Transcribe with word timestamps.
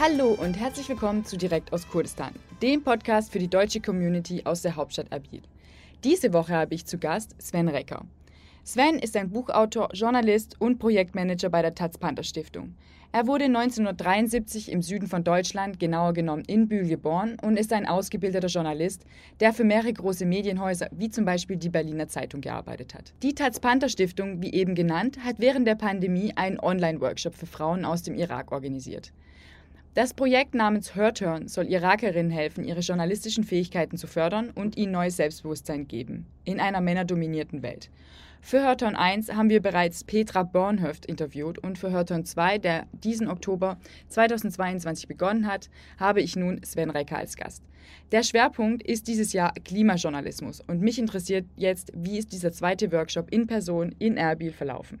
Hallo 0.00 0.28
und 0.28 0.56
herzlich 0.56 0.88
willkommen 0.88 1.24
zu 1.24 1.36
Direkt 1.36 1.72
aus 1.72 1.88
Kurdistan, 1.88 2.32
dem 2.62 2.84
Podcast 2.84 3.32
für 3.32 3.40
die 3.40 3.48
deutsche 3.48 3.80
Community 3.80 4.42
aus 4.44 4.62
der 4.62 4.76
Hauptstadt 4.76 5.10
Erbil. 5.10 5.42
Diese 6.04 6.32
Woche 6.32 6.52
habe 6.52 6.72
ich 6.72 6.86
zu 6.86 6.98
Gast 6.98 7.34
Sven 7.42 7.66
Recker. 7.66 8.04
Sven 8.62 9.00
ist 9.00 9.16
ein 9.16 9.30
Buchautor, 9.30 9.88
Journalist 9.94 10.54
und 10.60 10.78
Projektmanager 10.78 11.50
bei 11.50 11.62
der 11.62 11.74
Taz 11.74 11.98
Panther 11.98 12.22
Stiftung. 12.22 12.76
Er 13.10 13.26
wurde 13.26 13.46
1973 13.46 14.70
im 14.70 14.82
Süden 14.82 15.08
von 15.08 15.24
Deutschland, 15.24 15.80
genauer 15.80 16.12
genommen 16.12 16.44
in 16.46 16.68
Bühl, 16.68 16.86
geboren 16.86 17.36
und 17.42 17.58
ist 17.58 17.72
ein 17.72 17.88
ausgebildeter 17.88 18.46
Journalist, 18.46 19.04
der 19.40 19.52
für 19.52 19.64
mehrere 19.64 19.92
große 19.92 20.26
Medienhäuser 20.26 20.90
wie 20.92 21.10
zum 21.10 21.24
Beispiel 21.24 21.56
die 21.56 21.70
Berliner 21.70 22.06
Zeitung 22.06 22.40
gearbeitet 22.40 22.94
hat. 22.94 23.14
Die 23.24 23.34
Taz 23.34 23.58
Panther 23.58 23.88
Stiftung, 23.88 24.40
wie 24.42 24.52
eben 24.52 24.76
genannt, 24.76 25.18
hat 25.24 25.40
während 25.40 25.66
der 25.66 25.74
Pandemie 25.74 26.34
einen 26.36 26.60
Online-Workshop 26.60 27.34
für 27.34 27.46
Frauen 27.46 27.84
aus 27.84 28.04
dem 28.04 28.14
Irak 28.14 28.52
organisiert. 28.52 29.12
Das 29.98 30.14
Projekt 30.14 30.54
namens 30.54 30.94
Hörturn 30.94 31.48
soll 31.48 31.66
Irakerinnen 31.66 32.30
helfen, 32.30 32.62
ihre 32.62 32.82
journalistischen 32.82 33.42
Fähigkeiten 33.42 33.96
zu 33.96 34.06
fördern 34.06 34.50
und 34.54 34.76
ihnen 34.76 34.92
neues 34.92 35.16
Selbstbewusstsein 35.16 35.88
geben 35.88 36.24
in 36.44 36.60
einer 36.60 36.80
männerdominierten 36.80 37.64
Welt. 37.64 37.90
Für 38.40 38.62
Hörturn 38.62 38.94
1 38.94 39.32
haben 39.34 39.50
wir 39.50 39.60
bereits 39.60 40.04
Petra 40.04 40.44
Bornhöft 40.44 41.04
interviewt 41.04 41.58
und 41.58 41.78
für 41.78 41.90
Hörturn 41.90 42.24
2, 42.24 42.58
der 42.58 42.86
diesen 42.92 43.26
Oktober 43.26 43.76
2022 44.10 45.08
begonnen 45.08 45.48
hat, 45.48 45.68
habe 45.98 46.22
ich 46.22 46.36
nun 46.36 46.62
Sven 46.62 46.90
Recker 46.90 47.18
als 47.18 47.34
Gast. 47.34 47.64
Der 48.12 48.22
Schwerpunkt 48.22 48.84
ist 48.84 49.08
dieses 49.08 49.32
Jahr 49.32 49.52
Klimajournalismus 49.64 50.60
und 50.60 50.80
mich 50.80 51.00
interessiert 51.00 51.46
jetzt, 51.56 51.90
wie 51.96 52.18
ist 52.18 52.32
dieser 52.32 52.52
zweite 52.52 52.92
Workshop 52.92 53.32
in 53.32 53.48
Person 53.48 53.92
in 53.98 54.16
Erbil 54.16 54.52
verlaufen. 54.52 55.00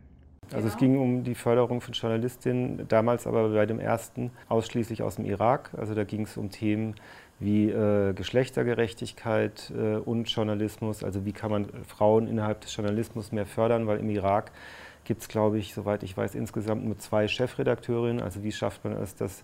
Also 0.52 0.62
genau. 0.62 0.68
es 0.68 0.76
ging 0.78 0.98
um 0.98 1.24
die 1.24 1.34
Förderung 1.34 1.80
von 1.80 1.92
Journalistinnen, 1.92 2.88
damals 2.88 3.26
aber 3.26 3.50
bei 3.50 3.66
dem 3.66 3.80
ersten 3.80 4.30
ausschließlich 4.48 5.02
aus 5.02 5.16
dem 5.16 5.26
Irak. 5.26 5.70
Also 5.76 5.94
da 5.94 6.04
ging 6.04 6.22
es 6.22 6.36
um 6.36 6.50
Themen 6.50 6.94
wie 7.40 7.70
äh, 7.70 8.12
Geschlechtergerechtigkeit 8.14 9.72
äh, 9.76 9.96
und 9.96 10.28
Journalismus. 10.28 11.04
Also 11.04 11.24
wie 11.24 11.32
kann 11.32 11.50
man 11.50 11.66
Frauen 11.86 12.26
innerhalb 12.26 12.62
des 12.62 12.74
Journalismus 12.74 13.30
mehr 13.30 13.46
fördern, 13.46 13.86
weil 13.86 13.98
im 13.98 14.10
Irak 14.10 14.50
gibt 15.04 15.22
es, 15.22 15.28
glaube 15.28 15.58
ich, 15.58 15.72
soweit 15.74 16.02
ich 16.02 16.16
weiß, 16.16 16.34
insgesamt 16.34 16.84
nur 16.84 16.98
zwei 16.98 17.28
Chefredakteurinnen. 17.28 18.22
Also 18.22 18.42
wie 18.42 18.52
schafft 18.52 18.84
man 18.84 18.94
es, 18.94 19.14
dass 19.14 19.42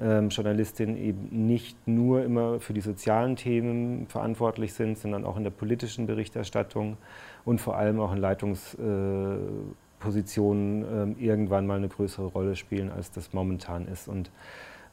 ähm, 0.00 0.28
Journalistinnen 0.30 0.96
eben 0.96 1.46
nicht 1.46 1.86
nur 1.86 2.24
immer 2.24 2.60
für 2.60 2.72
die 2.72 2.80
sozialen 2.80 3.36
Themen 3.36 4.06
verantwortlich 4.08 4.72
sind, 4.72 4.98
sondern 4.98 5.24
auch 5.24 5.36
in 5.36 5.44
der 5.44 5.50
politischen 5.50 6.06
Berichterstattung 6.06 6.96
und 7.44 7.60
vor 7.60 7.76
allem 7.76 8.00
auch 8.00 8.12
in 8.12 8.18
Leitungs... 8.18 8.74
Äh, 8.74 9.36
Positionen 10.04 11.16
äh, 11.18 11.24
irgendwann 11.24 11.66
mal 11.66 11.78
eine 11.78 11.88
größere 11.88 12.26
Rolle 12.26 12.56
spielen, 12.56 12.90
als 12.90 13.10
das 13.10 13.32
momentan 13.32 13.88
ist. 13.88 14.06
Und 14.06 14.30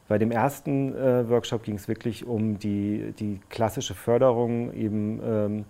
bei 0.08 0.18
dem 0.18 0.30
ersten 0.30 0.94
äh, 0.94 1.28
Workshop 1.28 1.62
ging 1.62 1.76
es 1.76 1.86
wirklich 1.86 2.26
um 2.26 2.58
die, 2.58 3.14
die 3.18 3.40
klassische 3.50 3.94
Förderung 3.94 4.72
eben 4.74 5.20
ähm, 5.24 5.64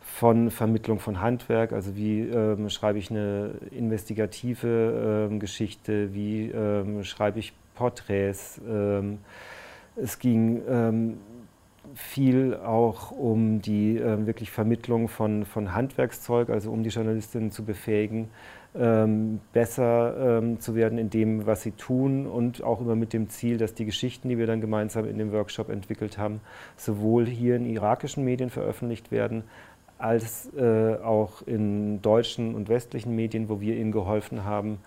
von 0.00 0.50
Vermittlung 0.50 0.98
von 0.98 1.20
Handwerk, 1.20 1.72
also 1.72 1.96
wie 1.96 2.20
ähm, 2.22 2.68
schreibe 2.68 2.98
ich 2.98 3.10
eine 3.10 3.52
investigative 3.70 5.28
ähm, 5.30 5.40
Geschichte, 5.40 6.12
wie 6.14 6.50
ähm, 6.50 7.04
schreibe 7.04 7.38
ich 7.38 7.52
Porträts. 7.74 8.60
Ähm, 8.68 9.18
es 9.96 10.18
ging 10.18 10.62
ähm, 10.68 11.18
viel 11.94 12.54
auch 12.56 13.10
um 13.10 13.60
die 13.60 13.98
äh, 13.98 14.26
wirklich 14.26 14.50
Vermittlung 14.50 15.08
von, 15.08 15.44
von 15.44 15.74
Handwerkszeug, 15.74 16.50
also 16.50 16.70
um 16.70 16.82
die 16.82 16.90
Journalistinnen 16.90 17.50
zu 17.50 17.64
befähigen, 17.64 18.28
ähm, 18.74 19.40
besser 19.52 20.38
ähm, 20.38 20.60
zu 20.60 20.74
werden 20.74 20.98
in 20.98 21.10
dem, 21.10 21.46
was 21.46 21.62
sie 21.62 21.72
tun 21.72 22.26
und 22.26 22.62
auch 22.62 22.80
immer 22.80 22.94
mit 22.94 23.12
dem 23.12 23.28
Ziel, 23.28 23.56
dass 23.56 23.74
die 23.74 23.84
Geschichten, 23.84 24.28
die 24.28 24.38
wir 24.38 24.46
dann 24.46 24.60
gemeinsam 24.60 25.06
in 25.06 25.18
dem 25.18 25.32
Workshop 25.32 25.70
entwickelt 25.70 26.18
haben, 26.18 26.40
sowohl 26.76 27.26
hier 27.26 27.56
in 27.56 27.66
irakischen 27.66 28.24
Medien 28.24 28.50
veröffentlicht 28.50 29.10
werden, 29.10 29.44
als 29.98 30.50
äh, 30.54 30.96
auch 31.02 31.42
in 31.42 32.00
deutschen 32.00 32.54
und 32.54 32.68
westlichen 32.68 33.14
Medien, 33.14 33.48
wo 33.48 33.60
wir 33.60 33.76
ihnen 33.76 33.92
geholfen 33.92 34.44
haben, 34.44 34.78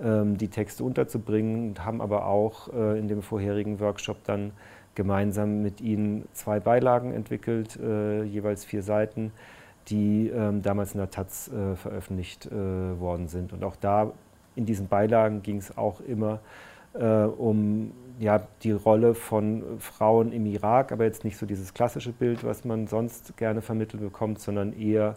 ähm, 0.00 0.36
die 0.36 0.48
Texte 0.48 0.84
unterzubringen 0.84 1.68
und 1.68 1.84
haben 1.84 2.00
aber 2.00 2.26
auch 2.26 2.72
äh, 2.72 2.98
in 2.98 3.08
dem 3.08 3.22
vorherigen 3.22 3.80
Workshop 3.80 4.24
dann 4.24 4.52
gemeinsam 4.98 5.62
mit 5.62 5.80
ihnen 5.80 6.26
zwei 6.32 6.58
Beilagen 6.58 7.14
entwickelt, 7.14 7.78
äh, 7.80 8.24
jeweils 8.24 8.64
vier 8.64 8.82
Seiten, 8.82 9.30
die 9.86 10.28
ähm, 10.28 10.60
damals 10.60 10.92
in 10.92 10.98
der 10.98 11.10
Taz 11.12 11.48
äh, 11.52 11.76
veröffentlicht 11.76 12.46
äh, 12.46 12.50
worden 12.98 13.28
sind. 13.28 13.52
Und 13.52 13.62
auch 13.62 13.76
da 13.76 14.10
in 14.56 14.66
diesen 14.66 14.88
Beilagen 14.88 15.40
ging 15.42 15.58
es 15.58 15.78
auch 15.78 16.00
immer 16.00 16.40
äh, 16.94 17.04
um 17.04 17.92
ja, 18.18 18.42
die 18.64 18.72
Rolle 18.72 19.14
von 19.14 19.62
Frauen 19.78 20.32
im 20.32 20.46
Irak, 20.46 20.90
aber 20.90 21.04
jetzt 21.04 21.22
nicht 21.22 21.36
so 21.36 21.46
dieses 21.46 21.72
klassische 21.74 22.10
Bild, 22.10 22.42
was 22.42 22.64
man 22.64 22.88
sonst 22.88 23.36
gerne 23.36 23.62
vermittelt 23.62 24.02
bekommt, 24.02 24.40
sondern 24.40 24.72
eher 24.72 25.14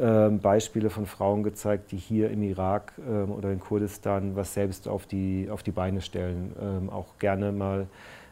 ähm, 0.00 0.38
Beispiele 0.38 0.88
von 0.88 1.04
Frauen 1.04 1.42
gezeigt, 1.42 1.92
die 1.92 1.98
hier 1.98 2.30
im 2.30 2.42
Irak 2.42 2.94
ähm, 3.06 3.30
oder 3.30 3.52
in 3.52 3.60
Kurdistan 3.60 4.34
was 4.34 4.54
selbst 4.54 4.88
auf 4.88 5.04
die, 5.04 5.48
auf 5.50 5.62
die 5.62 5.72
Beine 5.72 6.00
stellen. 6.00 6.56
Ähm, 6.58 6.88
auch 6.88 7.18
gerne 7.18 7.52
mal 7.52 7.86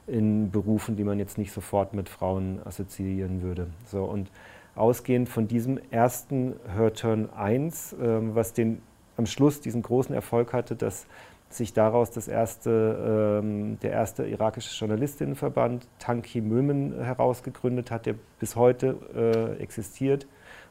in 0.08 0.50
Berufen, 0.50 0.96
die 0.96 1.04
man 1.04 1.18
jetzt 1.18 1.38
nicht 1.38 1.52
sofort 1.52 1.94
mit 1.94 2.08
Frauen 2.08 2.60
assoziieren 2.64 3.42
würde. 3.42 3.68
So, 3.86 4.04
und 4.04 4.30
ausgehend 4.74 5.28
von 5.28 5.48
diesem 5.48 5.78
ersten 5.90 6.54
Hörturn 6.74 7.28
1, 7.34 7.96
ähm, 8.00 8.34
was 8.34 8.52
den, 8.52 8.80
am 9.16 9.26
Schluss 9.26 9.60
diesen 9.60 9.82
großen 9.82 10.14
Erfolg 10.14 10.52
hatte, 10.52 10.76
dass 10.76 11.06
sich 11.50 11.72
daraus 11.72 12.10
das 12.10 12.28
erste, 12.28 13.40
ähm, 13.42 13.78
der 13.80 13.92
erste 13.92 14.26
irakische 14.26 14.74
Journalistinnenverband 14.78 15.86
Tanki 15.98 16.40
Mömen 16.40 17.02
herausgegründet 17.02 17.90
hat, 17.90 18.06
der 18.06 18.14
bis 18.38 18.54
heute 18.54 18.96
äh, 19.14 19.62
existiert 19.62 20.26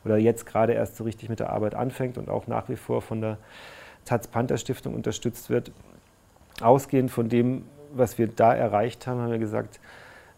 oder 0.06 0.18
jetzt 0.18 0.46
gerade 0.46 0.74
erst 0.74 0.96
so 0.96 1.04
richtig 1.04 1.30
mit 1.30 1.40
der 1.40 1.52
Arbeit 1.52 1.75
anfängt 1.75 2.18
und 2.18 2.30
auch 2.30 2.48
nach 2.48 2.69
wie 2.69 2.75
vor 2.75 3.02
von 3.02 3.22
der 3.22 3.38
Taz 4.06 4.28
Panther 4.28 4.58
Stiftung 4.58 4.94
unterstützt 4.94 5.50
wird. 5.50 5.72
Ausgehend 6.62 7.12
von 7.12 7.28
dem, 7.28 7.64
was 7.97 8.18
wir 8.18 8.28
da 8.28 8.53
erreicht 8.53 9.08
haben, 9.08 9.19
haben 9.22 9.31
wir 9.31 9.40
gesagt, 9.40 9.80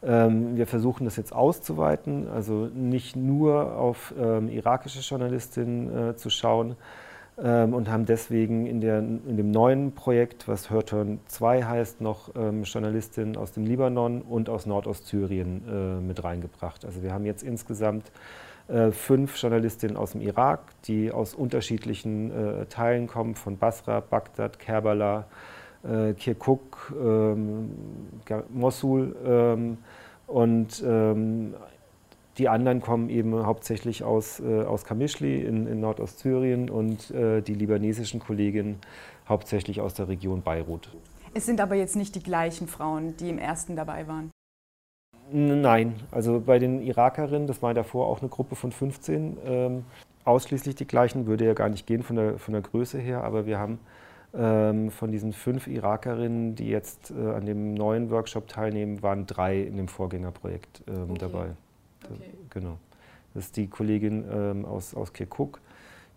ähm, 0.02 0.56
wir 0.56 0.68
versuchen 0.68 1.06
das 1.06 1.18
jetzt 1.18 1.34
auszuweiten, 1.34 2.28
also 2.30 2.70
nicht 2.74 3.16
nur 3.16 3.76
auf 3.76 4.14
ähm, 4.20 4.50
irakische 4.50 5.02
Journalistinnen 5.02 6.10
äh, 6.10 6.16
zu 6.16 6.30
schauen 6.30 6.76
ähm, 7.42 7.74
und 7.74 7.90
haben 7.90 8.06
deswegen 8.06 8.66
in, 8.66 8.80
der, 8.82 9.00
in 9.00 9.36
dem 9.38 9.52
neuen 9.52 9.94
Projekt, 9.94 10.48
was 10.48 10.70
Hörturn 10.70 11.20
2 11.28 11.64
heißt, 11.64 12.02
noch 12.02 12.34
ähm, 12.36 12.64
Journalistinnen 12.64 13.36
aus 13.36 13.52
dem 13.52 13.66
Libanon 13.66 14.22
und 14.22 14.50
aus 14.50 14.66
Nordostsyrien 14.66 15.64
äh, 15.68 16.02
mit 16.02 16.24
reingebracht. 16.24 16.86
Also 16.86 17.04
wir 17.04 17.14
haben 17.14 17.26
jetzt 17.26 17.44
insgesamt 17.44 18.12
äh, 18.70 18.92
fünf 18.92 19.42
Journalistinnen 19.42 19.98
aus 19.98 20.12
dem 20.12 20.22
Irak, 20.22 20.62
die 20.86 21.12
aus 21.12 21.34
unterschiedlichen 21.34 22.32
äh, 22.32 22.66
Teilen 22.68 23.08
kommen, 23.08 23.36
von 23.36 23.58
Basra, 23.58 24.00
Bagdad, 24.00 24.60
Kerbala, 24.60 25.26
Kirkuk, 26.18 26.94
ähm, 27.00 27.72
Mosul 28.50 29.16
ähm, 29.26 29.78
und 30.28 30.84
ähm, 30.86 31.54
die 32.38 32.48
anderen 32.48 32.82
kommen 32.82 33.10
eben 33.10 33.46
hauptsächlich 33.46 34.04
aus, 34.04 34.40
äh, 34.40 34.64
aus 34.64 34.86
Kamischli 34.86 35.42
in, 35.42 35.68
in 35.68 35.82
Nordostsyrien 35.82 36.70
und 36.70 37.12
äh, 37.12 37.42
die 37.42 37.54
libanesischen 37.54 38.20
Kolleginnen 38.20 38.80
hauptsächlich 39.28 39.82
aus 39.82 39.94
der 39.94 40.08
Region 40.08 40.42
Beirut. 40.42 40.90
Es 41.34 41.46
sind 41.46 41.62
aber 41.62 41.76
jetzt 41.76 41.96
nicht 41.96 42.16
die 42.16 42.24
gleichen 42.24 42.68
Frauen, 42.68 43.16
die 43.18 43.30
im 43.30 43.38
ersten 43.38 43.76
dabei 43.76 44.08
waren. 44.08 44.32
Nein, 45.32 45.96
also 46.12 46.40
bei 46.40 46.58
den 46.58 46.82
Irakerinnen, 46.82 47.46
das 47.46 47.62
war 47.62 47.74
davor 47.74 48.08
auch 48.08 48.22
eine 48.22 48.30
Gruppe 48.30 48.56
von 48.56 48.72
15, 48.72 49.38
ähm, 49.46 49.86
ausschließlich 50.24 50.76
die 50.76 50.88
gleichen, 50.88 51.28
würde 51.28 51.46
ja 51.46 51.54
gar 51.54 51.70
nicht 51.70 51.86
gehen 51.86 52.02
von 52.02 52.16
der, 52.16 52.40
von 52.40 52.54
der 52.54 52.64
Größe 52.64 52.98
her, 52.98 53.24
aber 53.24 53.46
wir 53.46 53.60
haben 53.60 53.80
von 54.32 55.12
diesen 55.12 55.34
fünf 55.34 55.66
Irakerinnen, 55.66 56.54
die 56.54 56.70
jetzt 56.70 57.10
äh, 57.10 57.32
an 57.32 57.48
dem 57.48 57.74
neuen 57.74 58.12
Workshop 58.12 58.48
teilnehmen, 58.48 59.02
waren 59.02 59.26
drei 59.26 59.60
in 59.60 59.76
dem 59.76 59.88
Vorgängerprojekt 59.88 60.84
ähm, 60.88 61.10
okay. 61.10 61.18
dabei. 61.20 61.46
Okay. 62.06 62.30
Genau. 62.52 62.78
Das 63.34 63.46
ist 63.46 63.58
die 63.58 63.68
Kollegin 63.68 64.26
ähm, 64.32 64.66
aus, 64.66 64.94
aus 64.94 65.14
Kirkuk, 65.14 65.60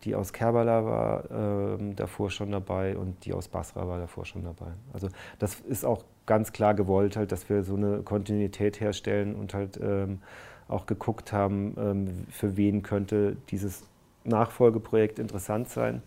die 0.05 0.14
aus 0.14 0.32
Kerbala 0.32 0.85
war 0.85 1.25
ähm, 1.31 1.97
davor 1.97 2.31
schon 2.31 2.50
dabei 2.50 2.97
und 2.97 3.25
die 3.25 3.32
aus 3.32 3.49
Basra 3.49 3.87
war 3.87 3.99
davor 3.99 4.25
schon 4.25 4.44
dabei. 4.44 4.73
Also 4.93 5.08
das 5.38 5.61
ist 5.61 5.85
auch 5.85 6.05
ganz 6.26 6.53
klar 6.53 6.75
gewollt, 6.75 7.17
halt, 7.17 7.32
dass 7.32 7.49
wir 7.49 7.62
so 7.62 7.76
eine 7.76 8.03
Kontinuität 8.03 8.81
herstellen 8.81 9.35
und 9.35 9.55
halt 9.55 9.79
ähm, 9.82 10.20
auch 10.69 10.87
geguckt 10.87 11.32
haben, 11.32 11.75
ähm, 11.79 12.26
für 12.31 12.56
wen 12.56 12.82
könnte 12.82 13.37
dieses 13.50 13.85
Nachfolgeprojekt 14.25 15.19
interessant 15.19 15.69
sein. 15.69 16.03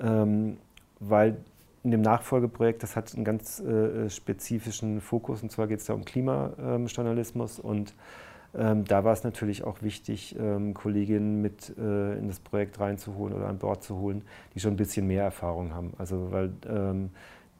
Ähm, 0.00 0.58
weil 1.00 1.36
in 1.82 1.92
dem 1.92 2.02
Nachfolgeprojekt, 2.02 2.82
das 2.82 2.96
hat 2.96 3.14
einen 3.14 3.24
ganz 3.24 3.60
äh, 3.60 4.10
spezifischen 4.10 5.00
Fokus, 5.00 5.42
und 5.42 5.52
zwar 5.52 5.68
geht 5.68 5.80
es 5.80 5.86
da 5.86 5.94
um 5.94 6.04
Klimajournalismus. 6.04 7.58
und 7.60 7.94
ähm, 8.56 8.84
da 8.84 9.04
war 9.04 9.12
es 9.12 9.22
natürlich 9.22 9.64
auch 9.64 9.82
wichtig, 9.82 10.34
ähm, 10.38 10.72
Kolleginnen 10.72 11.42
mit 11.42 11.76
äh, 11.78 12.18
in 12.18 12.28
das 12.28 12.40
Projekt 12.40 12.80
reinzuholen 12.80 13.34
oder 13.34 13.48
an 13.48 13.58
Bord 13.58 13.82
zu 13.82 13.98
holen, 13.98 14.22
die 14.54 14.60
schon 14.60 14.72
ein 14.74 14.76
bisschen 14.76 15.06
mehr 15.06 15.24
Erfahrung 15.24 15.74
haben. 15.74 15.92
Also 15.98 16.32
weil 16.32 16.52
ähm, 16.66 17.10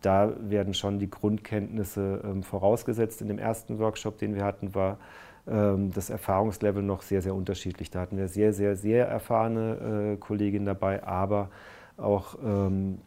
da 0.00 0.32
werden 0.40 0.72
schon 0.72 0.98
die 0.98 1.10
Grundkenntnisse 1.10 2.22
ähm, 2.24 2.42
vorausgesetzt. 2.42 3.20
In 3.20 3.28
dem 3.28 3.38
ersten 3.38 3.78
Workshop, 3.78 4.18
den 4.18 4.34
wir 4.34 4.44
hatten, 4.44 4.74
war 4.74 4.98
ähm, 5.46 5.92
das 5.92 6.10
Erfahrungslevel 6.10 6.82
noch 6.82 7.02
sehr, 7.02 7.20
sehr 7.20 7.34
unterschiedlich. 7.34 7.90
Da 7.90 8.00
hatten 8.00 8.16
wir 8.16 8.28
sehr, 8.28 8.52
sehr, 8.52 8.76
sehr 8.76 9.06
erfahrene 9.06 10.14
äh, 10.14 10.16
Kolleginnen 10.16 10.66
dabei, 10.66 11.04
aber 11.04 11.50
auch 11.96 12.38
ähm, 12.42 12.98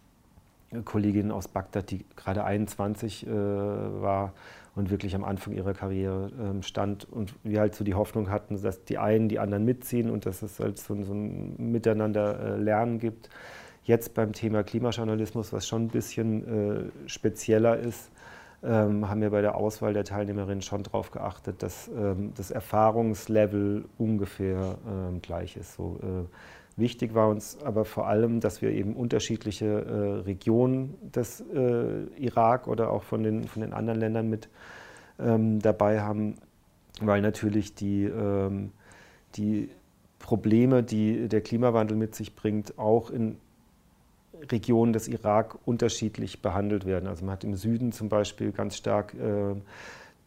Kolleginnen 0.85 1.31
aus 1.31 1.47
Bagdad, 1.47 1.89
die 1.91 2.05
gerade 2.15 2.43
21 2.43 3.25
äh, 3.25 3.29
war 3.31 4.33
und 4.75 4.89
wirklich 4.91 5.15
am 5.15 5.23
Anfang 5.23 5.53
ihrer 5.53 5.73
Karriere 5.73 6.31
ähm, 6.39 6.61
stand 6.61 7.07
und 7.11 7.33
wir 7.43 7.59
halt 7.59 7.75
so 7.75 7.83
die 7.83 7.95
Hoffnung 7.95 8.29
hatten, 8.29 8.61
dass 8.61 8.83
die 8.85 8.97
einen 8.97 9.29
die 9.29 9.39
anderen 9.39 9.65
mitziehen 9.65 10.09
und 10.09 10.25
dass 10.25 10.41
es 10.41 10.59
halt 10.59 10.77
so, 10.77 11.01
so 11.03 11.13
ein 11.13 11.71
Miteinander 11.71 12.39
äh, 12.39 12.57
Lernen 12.57 12.99
gibt. 12.99 13.29
Jetzt 13.83 14.13
beim 14.13 14.33
Thema 14.33 14.63
Klimajournalismus, 14.63 15.51
was 15.51 15.67
schon 15.67 15.85
ein 15.85 15.87
bisschen 15.87 16.91
äh, 17.07 17.09
spezieller 17.09 17.77
ist, 17.77 18.11
ähm, 18.61 19.09
haben 19.09 19.21
wir 19.21 19.29
bei 19.29 19.41
der 19.41 19.55
Auswahl 19.55 19.93
der 19.93 20.03
Teilnehmerinnen 20.03 20.61
schon 20.61 20.83
darauf 20.83 21.11
geachtet, 21.11 21.63
dass 21.63 21.87
ähm, 21.87 22.33
das 22.35 22.51
Erfahrungslevel 22.51 23.85
ungefähr 23.97 24.75
ähm, 24.87 25.21
gleich 25.21 25.55
ist. 25.55 25.75
So, 25.75 25.97
äh, 26.03 26.25
Wichtig 26.79 27.13
war 27.13 27.27
uns 27.27 27.57
aber 27.61 27.83
vor 27.83 28.07
allem, 28.07 28.39
dass 28.39 28.61
wir 28.61 28.71
eben 28.71 28.95
unterschiedliche 28.95 29.65
äh, 29.65 30.21
Regionen 30.21 30.95
des 31.13 31.41
äh, 31.41 32.05
Irak 32.17 32.67
oder 32.67 32.91
auch 32.91 33.03
von 33.03 33.21
den, 33.21 33.43
von 33.43 33.61
den 33.61 33.73
anderen 33.73 33.99
Ländern 33.99 34.29
mit 34.29 34.47
ähm, 35.19 35.59
dabei 35.59 35.99
haben, 36.01 36.35
weil 37.01 37.21
natürlich 37.21 37.75
die, 37.75 38.05
ähm, 38.05 38.71
die 39.35 39.69
Probleme, 40.19 40.81
die 40.81 41.27
der 41.27 41.41
Klimawandel 41.41 41.97
mit 41.97 42.15
sich 42.15 42.35
bringt, 42.35 42.79
auch 42.79 43.11
in 43.11 43.37
Regionen 44.49 44.93
des 44.93 45.09
Irak 45.09 45.57
unterschiedlich 45.65 46.41
behandelt 46.41 46.85
werden. 46.85 47.07
Also 47.07 47.25
man 47.25 47.33
hat 47.33 47.43
im 47.43 47.55
Süden 47.55 47.91
zum 47.91 48.07
Beispiel 48.07 48.53
ganz 48.53 48.77
stark 48.77 49.13
äh, 49.15 49.55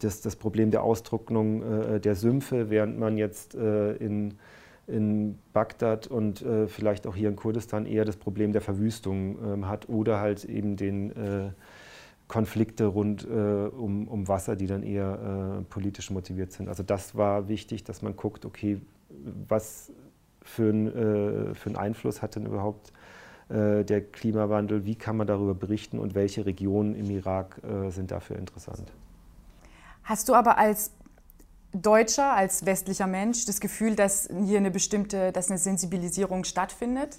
das, 0.01 0.21
das 0.21 0.37
Problem 0.37 0.71
der 0.71 0.83
Austrocknung 0.83 1.63
äh, 1.63 2.01
der 2.01 2.15
Sümpfe, 2.15 2.69
während 2.69 2.99
man 2.99 3.17
jetzt 3.17 3.55
äh, 3.55 3.95
in 3.95 4.35
in 4.93 5.39
Bagdad 5.53 6.07
und 6.07 6.43
äh, 6.43 6.69
vielleicht 6.69 7.07
auch 7.07 7.17
hier 7.17 7.29
in 7.29 7.37
Kurdistan 7.37 7.87
eher 7.87 8.05
das 8.05 8.17
Problem 8.17 8.53
der 8.53 8.61
Verwüstung 8.61 9.39
ähm, 9.43 9.69
hat 9.69 9.89
oder 9.89 10.21
halt 10.21 10.45
eben 10.45 10.77
den 10.77 11.11
äh, 11.17 11.51
Konflikte 12.29 12.87
rund 12.87 13.27
äh, 13.27 13.29
um, 13.29 14.07
um 14.09 14.29
Wasser, 14.29 14.57
die 14.57 14.67
dann 14.67 14.83
eher 14.83 15.61
äh, 15.61 15.65
politisch 15.65 16.11
motiviert 16.11 16.53
sind. 16.53 16.69
Also 16.69 16.83
das 16.83 17.17
war 17.17 17.49
wichtig, 17.49 17.85
dass 17.85 18.03
man 18.03 18.17
guckt, 18.17 18.45
okay, 18.45 18.81
was 19.49 19.93
für, 20.43 20.71
ein, 20.71 20.87
äh, 20.87 21.55
für 21.55 21.71
einen 21.71 21.77
Einfluss 21.77 22.23
hat 22.23 22.37
denn 22.37 22.47
überhaupt 22.47 22.93
äh, 23.49 23.85
der 23.85 24.03
Klimawandel, 24.03 24.85
wie 24.85 24.95
kann 24.95 25.17
man 25.17 25.27
darüber 25.27 25.55
berichten 25.55 25.99
und 25.99 26.15
welche 26.15 26.47
Regionen 26.47 26.95
im 26.95 27.11
Irak 27.11 27.61
sind 27.89 28.11
dafür 28.11 28.37
interessant. 28.37 28.93
Hast 30.05 30.29
du 30.29 30.35
aber 30.35 30.59
als 30.59 30.93
Deutscher, 31.75 32.35
als 32.35 32.67
westlicher 32.67 33.07
Mensch 33.07 33.47
das 33.47 33.61
Gefühl, 33.61 33.97
dass 33.97 34.29
hier 34.45 34.59
eine 34.59 34.71
bestimmte, 34.71 35.33
dass 35.33 35.49
eine 35.49 35.59
Sensibilisierung 35.59 36.45
stattfindet? 36.45 37.19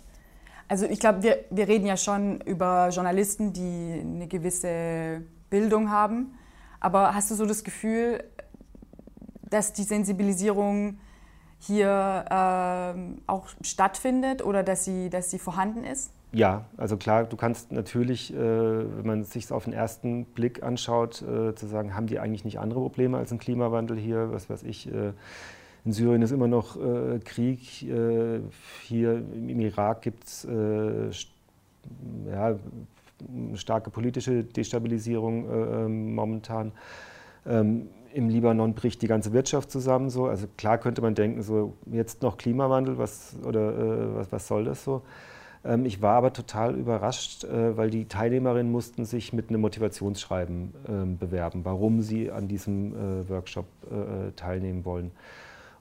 Also 0.67 0.85
ich 0.85 0.99
glaube, 0.99 1.23
wir, 1.23 1.43
wir 1.49 1.67
reden 1.67 1.85
ja 1.85 1.97
schon 1.97 2.41
über 2.41 2.89
Journalisten, 2.89 3.53
die 3.53 3.99
eine 3.99 4.27
gewisse 4.27 5.23
Bildung 5.49 5.89
haben. 5.89 6.37
Aber 6.79 7.15
hast 7.15 7.31
du 7.31 7.35
so 7.35 7.45
das 7.45 7.63
Gefühl, 7.63 8.23
dass 9.49 9.73
die 9.73 9.83
Sensibilisierung 9.83 10.99
hier 11.59 12.25
äh, 12.29 12.99
auch 13.27 13.47
stattfindet 13.61 14.43
oder 14.43 14.63
dass 14.63 14.83
sie, 14.83 15.09
dass 15.09 15.31
sie 15.31 15.39
vorhanden 15.39 15.83
ist? 15.83 16.11
Ja, 16.33 16.65
also 16.77 16.97
klar, 16.97 17.25
du 17.25 17.37
kannst 17.37 17.71
natürlich, 17.71 18.33
äh, 18.33 18.37
wenn 18.37 19.05
man 19.05 19.21
es 19.21 19.31
sich 19.31 19.51
auf 19.51 19.65
den 19.65 19.73
ersten 19.73 20.25
Blick 20.25 20.63
anschaut, 20.63 21.21
äh, 21.21 21.53
zu 21.53 21.67
sagen, 21.67 21.95
haben 21.95 22.07
die 22.07 22.19
eigentlich 22.19 22.43
nicht 22.43 22.59
andere 22.59 22.79
Probleme 22.79 23.19
als 23.19 23.31
ein 23.31 23.37
Klimawandel 23.37 23.97
hier? 23.97 24.31
Was 24.31 24.49
weiß 24.49 24.63
ich, 24.63 24.91
äh, 24.91 25.11
in 25.85 25.91
Syrien 25.91 26.23
ist 26.23 26.31
immer 26.31 26.47
noch 26.47 26.75
äh, 26.75 27.19
Krieg, 27.19 27.83
äh, 27.83 28.39
hier 28.81 29.17
im 29.17 29.59
Irak 29.59 30.01
gibt 30.01 30.23
es 30.23 30.45
äh, 30.45 31.11
ja, 32.31 32.55
starke 33.53 33.91
politische 33.91 34.43
Destabilisierung 34.43 35.45
ähm, 35.51 36.15
momentan. 36.15 36.71
Ähm, 37.45 37.89
Im 38.11 38.29
Libanon 38.29 38.73
bricht 38.73 39.03
die 39.03 39.07
ganze 39.07 39.33
Wirtschaft 39.33 39.69
zusammen. 39.69 40.09
So. 40.09 40.25
Also 40.25 40.47
klar 40.57 40.79
könnte 40.79 41.01
man 41.01 41.13
denken, 41.13 41.43
so 41.43 41.73
jetzt 41.85 42.23
noch 42.23 42.37
Klimawandel, 42.37 42.97
was, 42.97 43.35
oder 43.45 44.15
was, 44.15 44.31
was 44.31 44.47
soll 44.47 44.63
das 44.63 44.83
so? 44.83 45.03
Ähm, 45.65 45.85
ich 45.85 46.01
war 46.01 46.15
aber 46.15 46.33
total 46.33 46.75
überrascht, 46.75 47.43
äh, 47.43 47.77
weil 47.77 47.89
die 47.89 48.05
Teilnehmerinnen 48.05 48.71
mussten 48.71 49.05
sich 49.05 49.33
mit 49.33 49.49
einem 49.49 49.61
Motivationsschreiben 49.61 50.73
ähm, 50.87 51.17
bewerben, 51.17 51.61
warum 51.63 52.01
sie 52.01 52.31
an 52.31 52.47
diesem 52.47 52.93
äh, 52.93 53.29
Workshop 53.29 53.65
äh, 53.89 54.31
teilnehmen 54.35 54.85
wollen. 54.85 55.11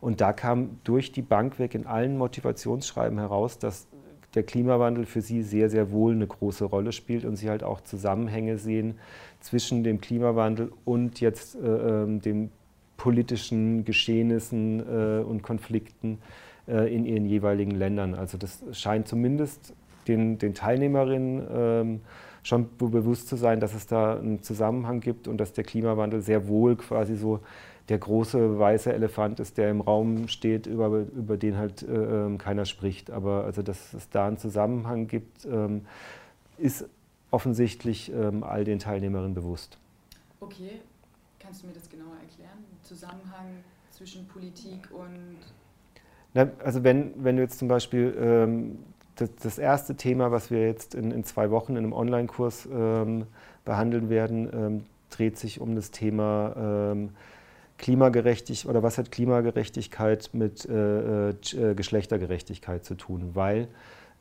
Und 0.00 0.20
da 0.20 0.32
kam 0.32 0.78
durch 0.84 1.12
die 1.12 1.22
Bank 1.22 1.58
weg 1.58 1.74
in 1.74 1.86
allen 1.86 2.18
Motivationsschreiben 2.18 3.18
heraus, 3.18 3.58
dass 3.58 3.86
der 4.34 4.42
Klimawandel 4.42 5.06
für 5.06 5.20
sie 5.20 5.42
sehr, 5.42 5.68
sehr 5.68 5.92
wohl 5.92 6.12
eine 6.14 6.26
große 6.26 6.64
Rolle 6.64 6.92
spielt 6.92 7.24
und 7.24 7.36
sie 7.36 7.50
halt 7.50 7.62
auch 7.62 7.82
Zusammenhänge 7.82 8.58
sehen 8.58 8.98
zwischen 9.40 9.84
dem 9.84 10.00
Klimawandel 10.00 10.72
und 10.84 11.20
jetzt 11.20 11.54
äh, 11.54 11.58
ähm, 11.68 12.20
den 12.20 12.50
politischen 12.96 13.84
Geschehnissen 13.84 14.80
äh, 14.80 15.22
und 15.22 15.42
Konflikten, 15.42 16.18
in 16.66 17.04
ihren 17.04 17.26
jeweiligen 17.26 17.72
Ländern. 17.72 18.14
Also 18.14 18.38
das 18.38 18.62
scheint 18.72 19.08
zumindest 19.08 19.74
den, 20.06 20.38
den 20.38 20.54
Teilnehmerinnen 20.54 21.46
ähm, 21.52 22.00
schon 22.42 22.68
bewusst 22.76 23.28
zu 23.28 23.36
sein, 23.36 23.60
dass 23.60 23.74
es 23.74 23.86
da 23.86 24.16
einen 24.16 24.42
Zusammenhang 24.42 25.00
gibt 25.00 25.28
und 25.28 25.38
dass 25.38 25.52
der 25.52 25.64
Klimawandel 25.64 26.20
sehr 26.20 26.48
wohl 26.48 26.76
quasi 26.76 27.16
so 27.16 27.40
der 27.88 27.98
große 27.98 28.58
weiße 28.58 28.92
Elefant 28.92 29.40
ist, 29.40 29.58
der 29.58 29.70
im 29.70 29.80
Raum 29.80 30.28
steht, 30.28 30.66
über, 30.66 30.86
über 30.86 31.36
den 31.36 31.56
halt 31.56 31.82
äh, 31.82 31.92
ähm, 31.92 32.38
keiner 32.38 32.64
spricht. 32.64 33.10
Aber 33.10 33.44
also, 33.44 33.62
dass 33.62 33.92
es 33.94 34.08
da 34.08 34.26
einen 34.26 34.38
Zusammenhang 34.38 35.08
gibt, 35.08 35.44
ähm, 35.46 35.84
ist 36.58 36.88
offensichtlich 37.30 38.12
ähm, 38.12 38.44
all 38.44 38.64
den 38.64 38.78
Teilnehmerinnen 38.78 39.34
bewusst. 39.34 39.78
Okay, 40.40 40.80
kannst 41.38 41.62
du 41.62 41.66
mir 41.66 41.72
das 41.72 41.88
genauer 41.88 42.16
erklären? 42.20 42.64
Zusammenhang 42.82 43.64
zwischen 43.90 44.26
Politik 44.26 44.88
und 44.92 45.38
also 46.34 46.84
wenn, 46.84 47.12
wenn 47.16 47.36
du 47.36 47.42
jetzt 47.42 47.58
zum 47.58 47.68
Beispiel 47.68 48.16
ähm, 48.18 48.78
das, 49.16 49.30
das, 49.42 49.58
erste 49.58 49.94
Thema, 49.96 50.30
was 50.30 50.50
wir 50.50 50.66
jetzt 50.66 50.94
in, 50.94 51.10
in 51.10 51.24
zwei 51.24 51.50
Wochen 51.50 51.72
in 51.72 51.78
einem 51.78 51.92
Online-Kurs 51.92 52.68
ähm, 52.72 53.26
behandeln 53.64 54.08
werden, 54.08 54.48
ähm, 54.52 54.84
dreht 55.10 55.38
sich 55.38 55.60
um 55.60 55.74
das 55.74 55.90
Thema 55.90 56.54
ähm, 56.92 57.10
Klimagerechtigkeit 57.78 58.70
oder 58.70 58.82
was 58.82 58.96
hat 58.96 59.10
Klimagerechtigkeit 59.10 60.30
mit 60.32 60.64
äh, 60.64 61.30
äh, 61.30 61.30
äh 61.30 61.74
Geschlechtergerechtigkeit 61.74 62.84
zu 62.84 62.94
tun, 62.94 63.30
weil 63.34 63.68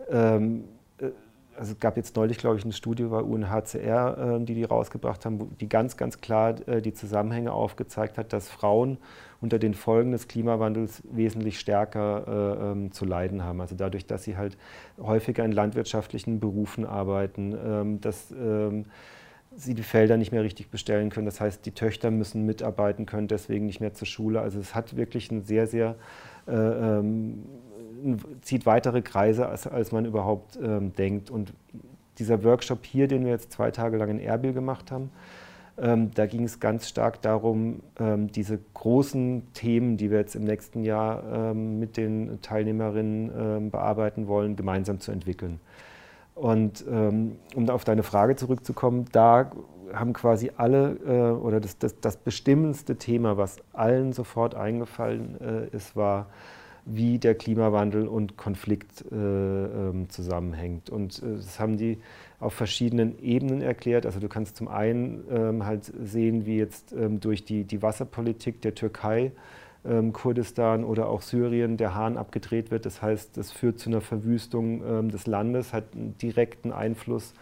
ähm, 0.10 0.66
äh, 0.98 1.10
also 1.58 1.74
es 1.74 1.80
gab 1.80 1.98
jetzt 1.98 2.16
neulich, 2.16 2.38
glaube 2.38 2.58
ich, 2.58 2.64
eine 2.64 2.74
Studie 2.74 3.04
bei 3.04 3.22
UNHCR, 3.22 4.38
äh, 4.40 4.46
die 4.46 4.56
die 4.56 4.64
rausgebracht 4.64 5.26
haben, 5.26 5.56
die 5.60 5.70
ganz, 5.70 5.98
ganz 5.98 6.22
klar 6.22 6.56
äh, 6.68 6.82
die 6.82 6.94
Zusammenhänge 6.94 7.52
aufgezeigt 7.52 8.18
hat, 8.18 8.34
dass 8.34 8.50
Frauen 8.50 8.98
unter 9.42 9.60
den 9.60 9.74
Folgen 9.74 10.12
des 10.12 10.28
Klimawandels 10.28 11.02
wesentlich 11.12 11.60
stärker 11.60 12.26
äh, 12.28 12.72
ähm, 12.72 12.92
zu 12.92 13.06
leiden 13.06 13.44
haben. 13.44 13.60
Also 13.60 13.76
dadurch, 13.76 14.06
dass 14.06 14.24
sie 14.24 14.38
halt 14.38 14.58
häufiger 15.00 15.44
in 15.44 15.52
landwirtschaftlichen 15.52 16.40
Berufen 16.40 16.86
arbeiten, 16.86 17.56
ähm, 17.64 18.02
dass 18.02 18.32
ähm, 18.32 18.86
sie 19.56 19.74
die 19.74 19.84
Felder 19.84 20.18
nicht 20.18 20.32
mehr 20.32 20.44
richtig 20.44 20.70
bestellen 20.70 21.10
können. 21.10 21.26
Das 21.26 21.42
heißt, 21.42 21.66
die 21.66 21.72
Töchter 21.72 22.12
müssen 22.12 22.46
mitarbeiten 22.46 23.06
können, 23.06 23.28
deswegen 23.28 23.66
nicht 23.66 23.82
mehr 23.82 23.94
zur 23.94 24.08
Schule. 24.08 24.42
Also 24.42 24.60
es 24.60 24.76
hat 24.76 24.96
wirklich 24.96 25.30
ein 25.32 25.44
sehr, 25.44 25.68
sehr 25.68 25.96
äh, 26.48 26.54
ähm, 26.54 27.44
zieht 28.42 28.66
weitere 28.66 29.02
Kreise, 29.02 29.48
als, 29.48 29.68
als 29.68 29.92
man 29.92 30.06
überhaupt 30.06 30.58
ähm, 30.62 30.94
denkt. 30.94 31.30
Und 31.30 31.54
dieser 32.20 32.44
Workshop 32.44 32.86
hier, 32.86 33.08
den 33.08 33.26
wir 33.26 33.32
jetzt 33.32 33.52
zwei 33.52 33.72
Tage 33.72 33.98
lang 33.98 34.10
in 34.10 34.20
Erbil 34.20 34.54
gemacht 34.54 34.92
haben, 34.92 35.12
ähm, 35.78 36.12
da 36.14 36.26
ging 36.26 36.44
es 36.44 36.60
ganz 36.60 36.88
stark 36.88 37.22
darum, 37.22 37.82
ähm, 38.00 38.32
diese 38.32 38.60
großen 38.74 39.54
Themen, 39.54 39.98
die 39.98 40.12
wir 40.12 40.20
jetzt 40.20 40.36
im 40.36 40.44
nächsten 40.44 40.84
Jahr 40.84 41.24
ähm, 41.34 41.80
mit 41.80 41.98
den 41.98 42.40
Teilnehmerinnen 42.42 43.32
ähm, 43.36 43.72
bearbeiten 43.72 44.28
wollen, 44.28 44.56
gemeinsam 44.56 45.00
zu 45.00 45.12
entwickeln. 45.12 45.60
Und 46.36 46.86
ähm, 46.90 47.38
um 47.56 47.70
auf 47.70 47.84
deine 47.84 48.04
Frage 48.04 48.36
zurückzukommen, 48.36 49.06
da 49.12 49.52
haben 49.94 50.14
quasi 50.14 50.52
alle, 50.56 50.98
äh, 51.06 51.32
oder 51.40 51.60
das, 51.60 51.78
das, 51.78 52.00
das, 52.00 52.18
bestimmendste 52.18 52.96
Thema, 52.98 53.38
was 53.38 53.58
allen 53.74 54.14
sofort 54.14 54.56
eingefallen 54.56 55.40
äh, 55.42 55.76
ist, 55.76 55.96
war, 55.96 56.28
wie 56.86 57.20
der 57.20 57.36
Klimawandel 57.36 58.08
und 58.08 58.38
Konflikt 58.38 59.06
äh, 59.12 59.16
ähm, 59.16 60.10
zusammenhängt. 60.10 60.90
Und 60.90 61.22
äh, 61.22 61.36
das 61.36 61.60
haben 61.60 61.78
die 61.78 62.00
auf 62.40 62.54
verschiedenen 62.54 63.20
Ebenen 63.20 63.62
erklärt. 63.62 64.06
Also 64.06 64.20
du 64.20 64.28
kannst 64.28 64.58
zum 64.58 64.68
einen 64.68 65.24
ähm, 65.30 65.66
halt 65.66 65.92
sehen, 66.04 66.46
wie 66.46 66.58
jetzt 66.58 66.94
ähm, 66.94 67.20
durch 67.20 67.46
die, 67.46 67.64
die 67.66 67.82
Wasserpolitik 67.82 68.62
der 68.62 68.74
Türkei, 68.74 69.32
ähm, 69.86 70.12
Kurdistan 70.14 70.84
oder 70.84 71.08
auch 71.08 71.22
Syrien 71.22 71.78
der 71.78 71.96
Hahn 71.96 72.18
abgedreht 72.18 72.72
wird. 72.72 72.86
Das 72.86 73.02
heißt, 73.02 73.38
das 73.38 73.52
führt 73.52 73.80
zu 73.80 73.90
einer 73.90 74.02
Verwüstung 74.02 74.84
ähm, 74.86 75.10
des 75.10 75.28
Landes, 75.28 75.74
hat 75.74 75.94
einen 75.96 76.18
direkten 76.18 76.72
Einfluss 76.72 77.34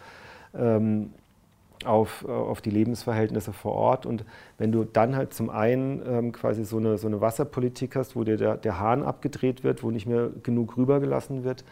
auf, 1.84 2.24
auf 2.24 2.60
die 2.60 2.70
Lebensverhältnisse 2.70 3.52
vor 3.52 3.72
Ort. 3.72 4.06
Und 4.06 4.24
wenn 4.58 4.72
du 4.72 4.84
dann 4.84 5.16
halt 5.16 5.32
zum 5.34 5.50
einen 5.50 6.02
ähm, 6.06 6.32
quasi 6.32 6.64
so 6.64 6.76
eine, 6.76 6.98
so 6.98 7.06
eine 7.06 7.20
Wasserpolitik 7.20 7.96
hast, 7.96 8.16
wo 8.16 8.24
dir 8.24 8.36
der, 8.36 8.56
der 8.56 8.78
Hahn 8.78 9.02
abgedreht 9.02 9.64
wird, 9.64 9.82
wo 9.82 9.90
nicht 9.90 10.06
mehr 10.06 10.30
genug 10.42 10.76
rübergelassen 10.76 11.44
wird, 11.44 11.64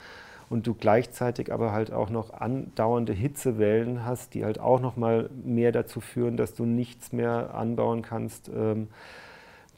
und 0.51 0.67
du 0.67 0.75
gleichzeitig 0.75 1.53
aber 1.53 1.73
halt 1.73 1.93
auch 1.93 2.11
noch 2.11 2.33
andauernde 2.33 3.13
Hitzewellen 3.13 4.05
hast, 4.05 4.35
die 4.35 4.45
halt 4.45 4.59
auch 4.59 4.81
noch 4.81 4.97
mal 4.97 5.29
mehr 5.45 5.73
dazu 5.73 6.01
führen, 6.01 6.37
dass 6.37 6.55
du 6.55 6.65
nichts 6.65 7.13
mehr 7.13 7.55
anbauen 7.55 8.03
kannst, 8.03 8.49
ähm, 8.49 8.89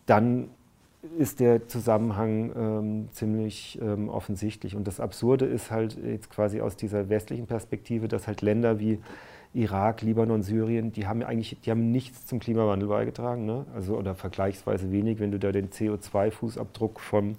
dann 0.06 0.48
ist 1.18 1.40
der 1.40 1.66
Zusammenhang 1.66 2.52
ähm, 2.54 3.08
ziemlich 3.10 3.78
ähm, 3.80 4.08
offensichtlich. 4.10 4.76
Und 4.76 4.86
das 4.86 5.00
Absurde 5.00 5.46
ist 5.46 5.70
halt 5.70 5.96
jetzt 6.04 6.30
quasi 6.30 6.60
aus 6.60 6.76
dieser 6.76 7.08
westlichen 7.08 7.46
Perspektive, 7.46 8.06
dass 8.06 8.26
halt 8.26 8.42
Länder 8.42 8.78
wie 8.78 8.98
Irak, 9.52 10.02
Libanon, 10.02 10.42
Syrien, 10.42 10.92
die 10.92 11.06
haben 11.06 11.22
eigentlich, 11.22 11.60
die 11.60 11.70
haben 11.70 11.90
nichts 11.90 12.26
zum 12.26 12.38
Klimawandel 12.38 12.88
beigetragen, 12.88 13.46
ne? 13.46 13.66
also 13.74 13.96
oder 13.96 14.14
vergleichsweise 14.14 14.92
wenig, 14.92 15.18
wenn 15.18 15.32
du 15.32 15.38
da 15.38 15.50
den 15.50 15.70
CO2-Fußabdruck 15.70 17.00
vom 17.00 17.36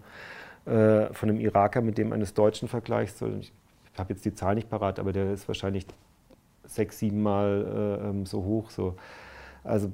äh, 0.66 1.12
von 1.14 1.30
einem 1.30 1.40
Iraker 1.40 1.82
mit 1.82 1.98
dem 1.98 2.14
eines 2.14 2.34
Deutschen 2.34 2.68
vergleichst. 2.68 3.22
Ich 3.22 3.52
habe 3.98 4.14
jetzt 4.14 4.26
die 4.26 4.34
Zahl 4.36 4.56
nicht 4.56 4.70
parat, 4.70 5.00
aber 5.00 5.12
der 5.12 5.34
ist 5.34 5.48
wahrscheinlich 5.48 5.88
sechs, 6.66 7.00
sieben 7.00 7.24
Mal 7.24 8.00
äh, 8.04 8.10
ähm, 8.10 8.26
so 8.26 8.44
hoch. 8.44 8.70
So. 8.70 8.96
Also 9.64 9.92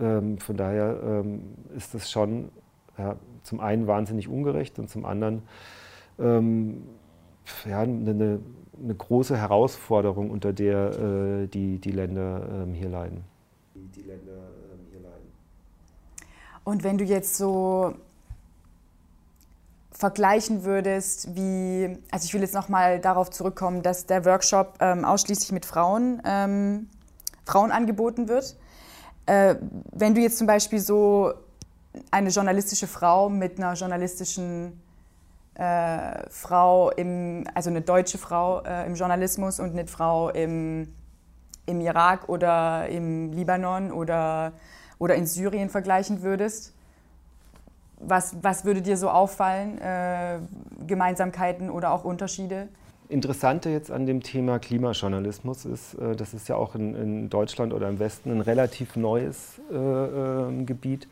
ähm, 0.00 0.38
von 0.38 0.56
daher 0.56 1.00
ähm, 1.02 1.42
ist 1.76 1.94
das 1.94 2.10
schon 2.10 2.50
ja, 2.96 3.16
zum 3.42 3.60
einen 3.60 3.86
wahnsinnig 3.86 4.28
ungerecht 4.28 4.78
und 4.78 4.88
zum 4.88 5.04
anderen 5.04 5.42
ähm, 6.18 6.84
ja, 7.68 7.80
eine, 7.80 8.10
eine, 8.10 8.40
große 8.96 9.36
Herausforderung, 9.36 10.30
unter 10.30 10.52
der 10.52 10.90
äh, 10.98 11.46
die, 11.46 11.78
die 11.78 11.90
Länder 11.90 12.46
ähm, 12.50 12.74
hier 12.74 12.88
leiden. 12.88 13.24
Die 13.74 14.02
Länder 14.02 14.32
ähm, 14.32 14.86
hier 14.90 15.00
leiden. 15.00 15.32
Und 16.64 16.84
wenn 16.84 16.98
du 16.98 17.04
jetzt 17.04 17.36
so 17.36 17.94
vergleichen 19.90 20.64
würdest, 20.64 21.34
wie, 21.36 21.96
also 22.10 22.26
ich 22.26 22.34
will 22.34 22.40
jetzt 22.40 22.54
nochmal 22.54 23.00
darauf 23.00 23.30
zurückkommen, 23.30 23.82
dass 23.82 24.06
der 24.06 24.24
Workshop 24.24 24.74
ähm, 24.80 25.04
ausschließlich 25.04 25.52
mit 25.52 25.64
Frauen, 25.64 26.20
ähm, 26.24 26.88
Frauen 27.44 27.70
angeboten 27.70 28.28
wird. 28.28 28.56
Äh, 29.26 29.54
wenn 29.92 30.14
du 30.14 30.20
jetzt 30.20 30.38
zum 30.38 30.46
Beispiel 30.46 30.80
so 30.80 31.32
eine 32.10 32.30
journalistische 32.30 32.88
Frau 32.88 33.28
mit 33.28 33.58
einer 33.58 33.74
journalistischen 33.74 34.80
äh, 35.54 36.28
Frau, 36.30 36.90
im, 36.90 37.44
also 37.54 37.70
eine 37.70 37.80
deutsche 37.80 38.18
Frau 38.18 38.60
äh, 38.62 38.86
im 38.86 38.94
Journalismus 38.94 39.60
und 39.60 39.70
eine 39.70 39.86
Frau 39.86 40.30
im, 40.30 40.88
im 41.66 41.80
Irak 41.80 42.28
oder 42.28 42.88
im 42.88 43.32
Libanon 43.32 43.92
oder, 43.92 44.52
oder 44.98 45.14
in 45.14 45.26
Syrien 45.26 45.68
vergleichen 45.68 46.22
würdest, 46.22 46.74
was, 48.00 48.36
was 48.42 48.64
würde 48.64 48.82
dir 48.82 48.96
so 48.96 49.08
auffallen? 49.08 49.78
Äh, 49.78 50.38
Gemeinsamkeiten 50.86 51.70
oder 51.70 51.92
auch 51.92 52.04
Unterschiede? 52.04 52.68
Interessante 53.08 53.70
jetzt 53.70 53.90
an 53.90 54.06
dem 54.06 54.22
Thema 54.22 54.58
Klimajournalismus 54.58 55.64
ist, 55.66 55.94
äh, 55.94 56.16
das 56.16 56.34
ist 56.34 56.48
ja 56.48 56.56
auch 56.56 56.74
in, 56.74 56.94
in, 56.94 57.30
Deutschland 57.30 57.72
oder 57.72 57.88
im 57.88 57.98
Westen 57.98 58.30
ein 58.30 58.40
relativ 58.40 58.96
neues 58.96 59.60
äh, 59.70 59.74
äh, 59.76 60.64
Gebiet. 60.64 61.08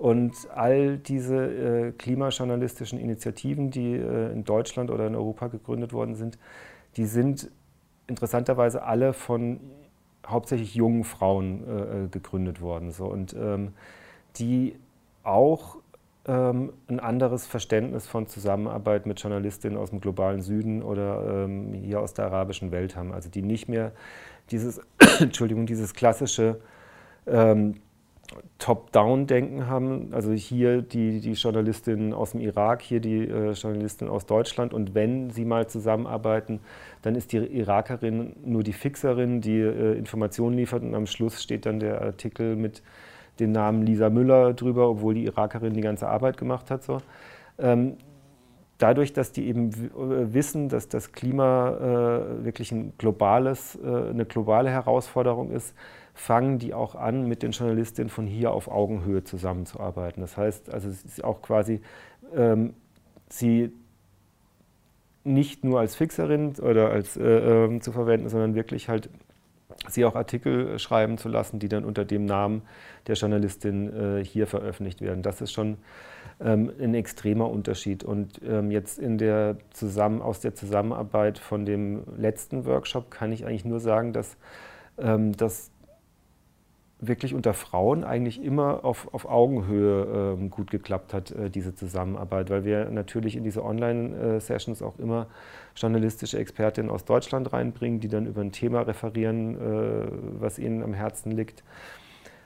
Und 0.00 0.34
all 0.54 0.96
diese 0.96 1.36
äh, 1.36 1.92
klimajournalistischen 1.92 2.98
Initiativen, 2.98 3.70
die 3.70 3.92
äh, 3.92 4.32
in 4.32 4.44
Deutschland 4.44 4.90
oder 4.90 5.06
in 5.06 5.14
Europa 5.14 5.48
gegründet 5.48 5.92
worden 5.92 6.14
sind, 6.14 6.38
die 6.96 7.04
sind 7.04 7.50
interessanterweise 8.06 8.82
alle 8.82 9.12
von 9.12 9.60
hauptsächlich 10.26 10.74
jungen 10.74 11.04
Frauen 11.04 12.10
gegründet 12.10 12.60
worden. 12.60 12.90
So. 12.90 13.06
Und 13.06 13.34
ähm, 13.38 13.72
die 14.36 14.74
auch 15.22 15.76
ähm, 16.26 16.72
ein 16.88 17.00
anderes 17.00 17.46
Verständnis 17.46 18.06
von 18.06 18.26
Zusammenarbeit 18.26 19.06
mit 19.06 19.20
Journalistinnen 19.20 19.78
aus 19.78 19.90
dem 19.90 20.00
globalen 20.00 20.42
Süden 20.42 20.82
oder 20.82 21.44
ähm, 21.44 21.72
hier 21.72 22.00
aus 22.00 22.12
der 22.12 22.26
arabischen 22.26 22.72
Welt 22.72 22.94
haben. 22.94 23.12
Also 23.12 23.30
die 23.30 23.42
nicht 23.42 23.68
mehr 23.68 23.92
dieses, 24.50 24.80
Entschuldigung, 25.20 25.66
dieses 25.66 25.94
klassische 25.94 26.60
ähm, 27.26 27.76
Top-Down-Denken 28.58 29.66
haben. 29.66 30.12
Also 30.12 30.32
hier 30.32 30.82
die, 30.82 31.20
die 31.20 31.32
Journalistinnen 31.32 32.12
aus 32.12 32.32
dem 32.32 32.40
Irak, 32.40 32.82
hier 32.82 33.00
die 33.00 33.26
äh, 33.26 33.52
Journalistin 33.52 34.08
aus 34.08 34.26
Deutschland. 34.26 34.74
Und 34.74 34.94
wenn 34.94 35.30
sie 35.30 35.44
mal 35.44 35.68
zusammenarbeiten, 35.68 36.60
dann 37.02 37.14
ist 37.14 37.32
die 37.32 37.38
Irakerin 37.38 38.36
nur 38.44 38.62
die 38.62 38.72
Fixerin, 38.72 39.40
die 39.40 39.58
äh, 39.58 39.96
Informationen 39.96 40.56
liefert 40.56 40.82
und 40.82 40.94
am 40.94 41.06
Schluss 41.06 41.42
steht 41.42 41.66
dann 41.66 41.80
der 41.80 42.02
Artikel 42.02 42.56
mit 42.56 42.82
den 43.38 43.52
Namen 43.52 43.82
Lisa 43.82 44.10
Müller 44.10 44.52
drüber, 44.52 44.88
obwohl 44.90 45.14
die 45.14 45.24
Irakerin 45.24 45.72
die 45.72 45.80
ganze 45.80 46.08
Arbeit 46.08 46.36
gemacht 46.36 46.70
hat. 46.70 46.82
So. 46.82 46.98
Ähm, 47.58 47.96
dadurch, 48.82 49.12
dass 49.12 49.32
die 49.32 49.46
eben 49.46 49.70
äh, 49.70 50.34
wissen, 50.34 50.68
dass 50.68 50.88
das 50.88 51.12
Klima 51.12 51.70
äh, 51.70 52.44
wirklich 52.44 52.72
ein 52.72 52.92
globales, 52.98 53.78
äh, 53.82 54.10
eine 54.10 54.24
globale 54.24 54.70
Herausforderung 54.70 55.50
ist, 55.50 55.74
fangen 56.14 56.58
die 56.58 56.74
auch 56.74 56.94
an, 56.94 57.26
mit 57.28 57.42
den 57.42 57.52
Journalistinnen 57.52 58.10
von 58.10 58.26
hier 58.26 58.52
auf 58.52 58.68
Augenhöhe 58.68 59.24
zusammenzuarbeiten. 59.24 60.20
Das 60.20 60.36
heißt, 60.36 60.72
also 60.72 60.88
es 60.88 61.04
ist 61.04 61.24
auch 61.24 61.40
quasi, 61.42 61.80
ähm, 62.34 62.74
sie 63.28 63.72
nicht 65.24 65.64
nur 65.64 65.80
als 65.80 65.94
Fixerin 65.94 66.54
oder 66.60 66.90
als 66.90 67.16
äh, 67.16 67.22
ähm, 67.22 67.80
zu 67.80 67.92
verwenden, 67.92 68.28
sondern 68.28 68.54
wirklich 68.54 68.88
halt 68.88 69.10
sie 69.88 70.04
auch 70.04 70.14
Artikel 70.14 70.78
schreiben 70.78 71.18
zu 71.18 71.28
lassen, 71.28 71.58
die 71.58 71.68
dann 71.68 71.84
unter 71.84 72.04
dem 72.04 72.24
Namen 72.24 72.62
der 73.06 73.14
Journalistin 73.14 74.18
äh, 74.18 74.24
hier 74.24 74.46
veröffentlicht 74.46 75.00
werden. 75.00 75.22
Das 75.22 75.40
ist 75.40 75.52
schon 75.52 75.78
ähm, 76.40 76.72
ein 76.80 76.94
extremer 76.94 77.50
Unterschied. 77.50 78.04
Und 78.04 78.40
ähm, 78.46 78.70
jetzt 78.70 78.98
in 78.98 79.18
der 79.18 79.56
zusammen, 79.70 80.22
aus 80.22 80.40
der 80.40 80.54
Zusammenarbeit 80.54 81.38
von 81.38 81.64
dem 81.64 82.02
letzten 82.16 82.64
Workshop 82.66 83.10
kann 83.10 83.32
ich 83.32 83.46
eigentlich 83.46 83.64
nur 83.64 83.80
sagen, 83.80 84.12
dass 84.12 84.36
ähm, 84.98 85.36
das 85.36 85.69
wirklich 87.00 87.34
unter 87.34 87.54
Frauen 87.54 88.04
eigentlich 88.04 88.42
immer 88.42 88.84
auf, 88.84 89.12
auf 89.14 89.24
Augenhöhe 89.24 90.36
ähm, 90.38 90.50
gut 90.50 90.70
geklappt 90.70 91.14
hat, 91.14 91.30
äh, 91.30 91.50
diese 91.50 91.74
Zusammenarbeit, 91.74 92.50
weil 92.50 92.64
wir 92.64 92.90
natürlich 92.90 93.36
in 93.36 93.44
diese 93.44 93.64
Online-Sessions 93.64 94.82
auch 94.82 94.98
immer 94.98 95.26
journalistische 95.74 96.38
Expertinnen 96.38 96.90
aus 96.90 97.04
Deutschland 97.04 97.52
reinbringen, 97.52 98.00
die 98.00 98.08
dann 98.08 98.26
über 98.26 98.42
ein 98.42 98.52
Thema 98.52 98.82
referieren, 98.82 99.56
äh, 99.56 100.08
was 100.40 100.58
ihnen 100.58 100.82
am 100.82 100.92
Herzen 100.92 101.32
liegt. 101.32 101.64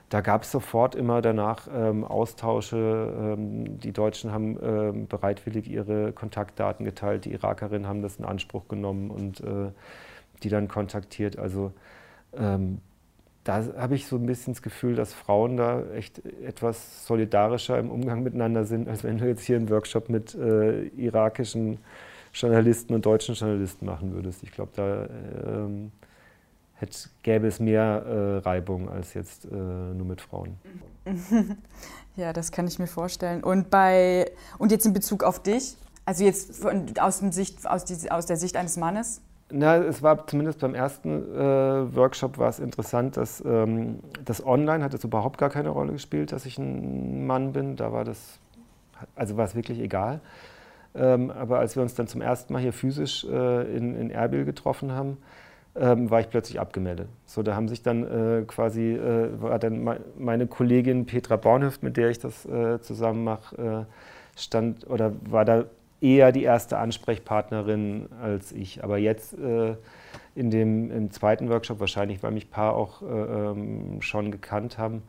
Da 0.09 0.21
gab 0.21 0.43
es 0.43 0.51
sofort 0.51 0.95
immer 0.95 1.21
danach 1.21 1.67
ähm, 1.73 2.05
Austausche. 2.05 3.35
Ähm, 3.37 3.79
die 3.79 3.91
Deutschen 3.91 4.31
haben 4.31 4.57
ähm, 4.63 5.07
bereitwillig 5.07 5.69
ihre 5.69 6.13
Kontaktdaten 6.13 6.85
geteilt, 6.85 7.25
die 7.25 7.33
Irakerinnen 7.33 7.87
haben 7.87 8.01
das 8.01 8.17
in 8.17 8.25
Anspruch 8.25 8.67
genommen 8.67 9.09
und 9.09 9.41
äh, 9.41 9.71
die 10.43 10.49
dann 10.49 10.67
kontaktiert. 10.67 11.39
Also 11.39 11.73
ähm, 12.37 12.79
da 13.45 13.63
habe 13.77 13.95
ich 13.95 14.07
so 14.07 14.17
ein 14.17 14.25
bisschen 14.25 14.53
das 14.53 14.61
Gefühl, 14.61 14.95
dass 14.95 15.13
Frauen 15.13 15.55
da 15.55 15.83
echt 15.93 16.25
etwas 16.25 17.05
solidarischer 17.05 17.77
im 17.77 17.91
Umgang 17.91 18.23
miteinander 18.23 18.65
sind, 18.65 18.89
als 18.89 19.03
wenn 19.03 19.19
du 19.19 19.27
jetzt 19.27 19.43
hier 19.43 19.55
einen 19.55 19.69
Workshop 19.69 20.09
mit 20.09 20.35
äh, 20.35 20.87
irakischen 20.87 21.77
Journalisten 22.33 22.93
und 22.95 23.05
deutschen 23.05 23.35
Journalisten 23.35 23.85
machen 23.85 24.13
würdest. 24.13 24.41
Ich 24.41 24.51
glaube, 24.51 24.71
da 24.75 25.07
ähm, 25.45 25.91
hätte, 26.73 26.97
gäbe 27.21 27.47
es 27.47 27.59
mehr 27.59 28.03
äh, 28.05 28.37
Reibung 28.39 28.89
als 28.89 29.13
jetzt 29.13 29.45
äh, 29.45 29.55
nur 29.55 30.05
mit 30.05 30.21
Frauen. 30.21 30.57
Ja, 32.17 32.31
das 32.31 32.53
kann 32.53 32.65
ich 32.65 32.79
mir 32.79 32.87
vorstellen. 32.87 33.43
Und, 33.43 33.69
bei, 33.69 34.31
und 34.57 34.71
jetzt 34.71 34.85
in 34.85 34.93
Bezug 34.93 35.21
auf 35.21 35.43
dich, 35.43 35.75
also 36.05 36.23
jetzt 36.23 36.55
von, 36.55 36.85
aus, 36.97 37.19
Sicht, 37.19 37.67
aus, 37.67 37.83
die, 37.83 38.09
aus 38.09 38.25
der 38.25 38.37
Sicht 38.37 38.55
eines 38.55 38.77
Mannes, 38.77 39.21
na, 39.51 39.77
es 39.77 40.01
war 40.01 40.25
zumindest 40.27 40.59
beim 40.59 40.73
ersten 40.73 41.35
äh, 41.35 41.95
Workshop 41.95 42.37
war 42.37 42.49
es 42.49 42.59
interessant, 42.59 43.17
dass 43.17 43.43
ähm, 43.45 43.99
das 44.23 44.45
Online 44.45 44.83
hat 44.83 44.93
es 44.93 45.03
überhaupt 45.03 45.37
gar 45.37 45.49
keine 45.49 45.69
Rolle 45.69 45.93
gespielt, 45.93 46.31
dass 46.31 46.45
ich 46.45 46.57
ein 46.57 47.27
Mann 47.27 47.53
bin. 47.53 47.75
Da 47.75 47.93
war 47.93 48.03
das, 48.03 48.39
also 49.15 49.37
war 49.37 49.45
es 49.45 49.55
wirklich 49.55 49.79
egal. 49.79 50.21
Ähm, 50.95 51.29
aber 51.29 51.59
als 51.59 51.75
wir 51.75 51.83
uns 51.83 51.93
dann 51.93 52.07
zum 52.07 52.21
ersten 52.21 52.53
Mal 52.53 52.61
hier 52.61 52.73
physisch 52.73 53.25
äh, 53.25 53.75
in, 53.75 53.95
in 53.95 54.09
Erbil 54.09 54.45
getroffen 54.45 54.91
haben, 54.91 55.17
ähm, 55.75 56.09
war 56.09 56.21
ich 56.21 56.29
plötzlich 56.29 56.59
abgemeldet. 56.59 57.07
So, 57.25 57.43
da 57.43 57.55
haben 57.55 57.67
sich 57.67 57.83
dann 57.83 58.03
äh, 58.03 58.43
quasi, 58.47 58.93
äh, 58.93 59.41
war 59.41 59.59
dann 59.59 59.87
meine 60.17 60.47
Kollegin 60.47 61.05
Petra 61.05 61.35
Bornhöft, 61.35 61.83
mit 61.83 61.97
der 61.97 62.09
ich 62.09 62.19
das 62.19 62.45
äh, 62.45 62.79
zusammen 62.81 63.25
mache, 63.25 63.85
äh, 63.85 64.39
stand 64.39 64.89
oder 64.89 65.11
war 65.29 65.45
da 65.45 65.65
eher 66.01 66.31
die 66.31 66.43
erste 66.43 66.77
Ansprechpartnerin 66.77 68.09
als 68.21 68.51
ich. 68.51 68.83
Aber 68.83 68.97
jetzt 68.97 69.33
äh, 69.37 69.75
in 70.35 70.51
dem 70.51 70.91
im 70.91 71.11
zweiten 71.11 71.49
Workshop, 71.49 71.79
wahrscheinlich 71.79 72.21
weil 72.23 72.31
mich 72.31 72.47
ein 72.47 72.51
paar 72.51 72.75
auch 72.75 73.01
äh, 73.01 73.05
ähm, 73.05 74.01
schon 74.01 74.31
gekannt 74.31 74.77
haben, 74.77 75.03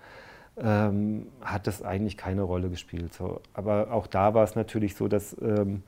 ähm, 0.59 1.26
hat 1.43 1.66
das 1.66 1.83
eigentlich 1.83 2.16
keine 2.16 2.43
Rolle 2.43 2.71
gespielt. 2.71 3.12
So. 3.12 3.40
Aber 3.52 3.90
auch 3.90 4.07
da 4.07 4.35
war 4.35 4.45
es 4.45 4.55
natürlich 4.55 4.95
so, 4.95 5.09
dass 5.09 5.37
ähm, 5.40 5.83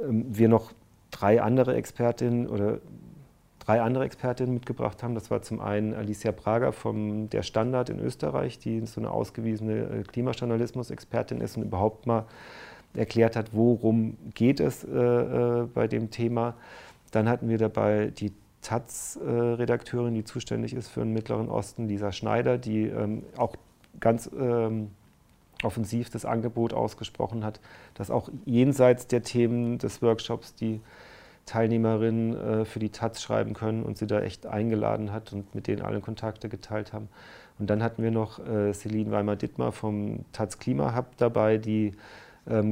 ähm 0.00 0.24
wir 0.28 0.48
noch 0.48 0.72
drei 1.10 1.42
andere 1.42 1.74
Expertinnen 1.74 2.46
oder 2.46 2.78
drei 3.68 3.82
andere 3.82 4.04
Expertinnen 4.04 4.54
mitgebracht 4.54 5.02
haben. 5.02 5.14
Das 5.14 5.30
war 5.30 5.42
zum 5.42 5.60
einen 5.60 5.94
Alicia 5.94 6.32
Prager 6.32 6.72
vom 6.72 7.28
Der 7.30 7.42
Standard 7.42 7.90
in 7.90 7.98
Österreich, 7.98 8.58
die 8.58 8.86
so 8.86 9.00
eine 9.00 9.10
ausgewiesene 9.10 10.04
Klimajournalismus-Expertin 10.08 11.40
ist 11.40 11.56
und 11.56 11.64
überhaupt 11.64 12.06
mal 12.06 12.24
erklärt 12.94 13.36
hat, 13.36 13.50
worum 13.52 14.16
geht 14.34 14.60
es 14.60 14.84
äh, 14.84 14.90
äh, 14.90 15.66
bei 15.72 15.86
dem 15.86 16.10
Thema. 16.10 16.54
Dann 17.10 17.28
hatten 17.28 17.48
wir 17.48 17.58
dabei 17.58 18.06
die 18.06 18.32
Taz-Redakteurin, 18.62 20.14
die 20.14 20.24
zuständig 20.24 20.74
ist 20.74 20.88
für 20.88 21.00
den 21.00 21.12
Mittleren 21.12 21.48
Osten, 21.48 21.88
Lisa 21.88 22.12
Schneider, 22.12 22.58
die 22.58 22.86
ähm, 22.86 23.22
auch 23.36 23.54
ganz 24.00 24.28
ähm, 24.38 24.90
offensiv 25.62 26.10
das 26.10 26.24
Angebot 26.24 26.72
ausgesprochen 26.72 27.44
hat, 27.44 27.60
dass 27.94 28.10
auch 28.10 28.28
jenseits 28.44 29.06
der 29.06 29.22
Themen 29.22 29.78
des 29.78 30.02
Workshops 30.02 30.54
die 30.54 30.80
Teilnehmerinnen 31.46 32.36
äh, 32.36 32.64
für 32.64 32.78
die 32.78 32.90
Taz 32.90 33.22
schreiben 33.22 33.54
können 33.54 33.82
und 33.82 33.96
sie 33.96 34.06
da 34.06 34.20
echt 34.20 34.46
eingeladen 34.46 35.12
hat 35.12 35.32
und 35.32 35.54
mit 35.54 35.66
denen 35.66 35.82
alle 35.82 36.00
Kontakte 36.00 36.48
geteilt 36.48 36.92
haben. 36.92 37.08
Und 37.58 37.70
dann 37.70 37.82
hatten 37.82 38.02
wir 38.02 38.10
noch 38.10 38.38
äh, 38.46 38.72
Celine 38.72 39.10
Weimar-Dittmar 39.10 39.72
vom 39.72 40.24
Taz 40.32 40.58
Klima 40.58 40.94
Hub 40.94 41.16
dabei, 41.16 41.56
die 41.56 41.94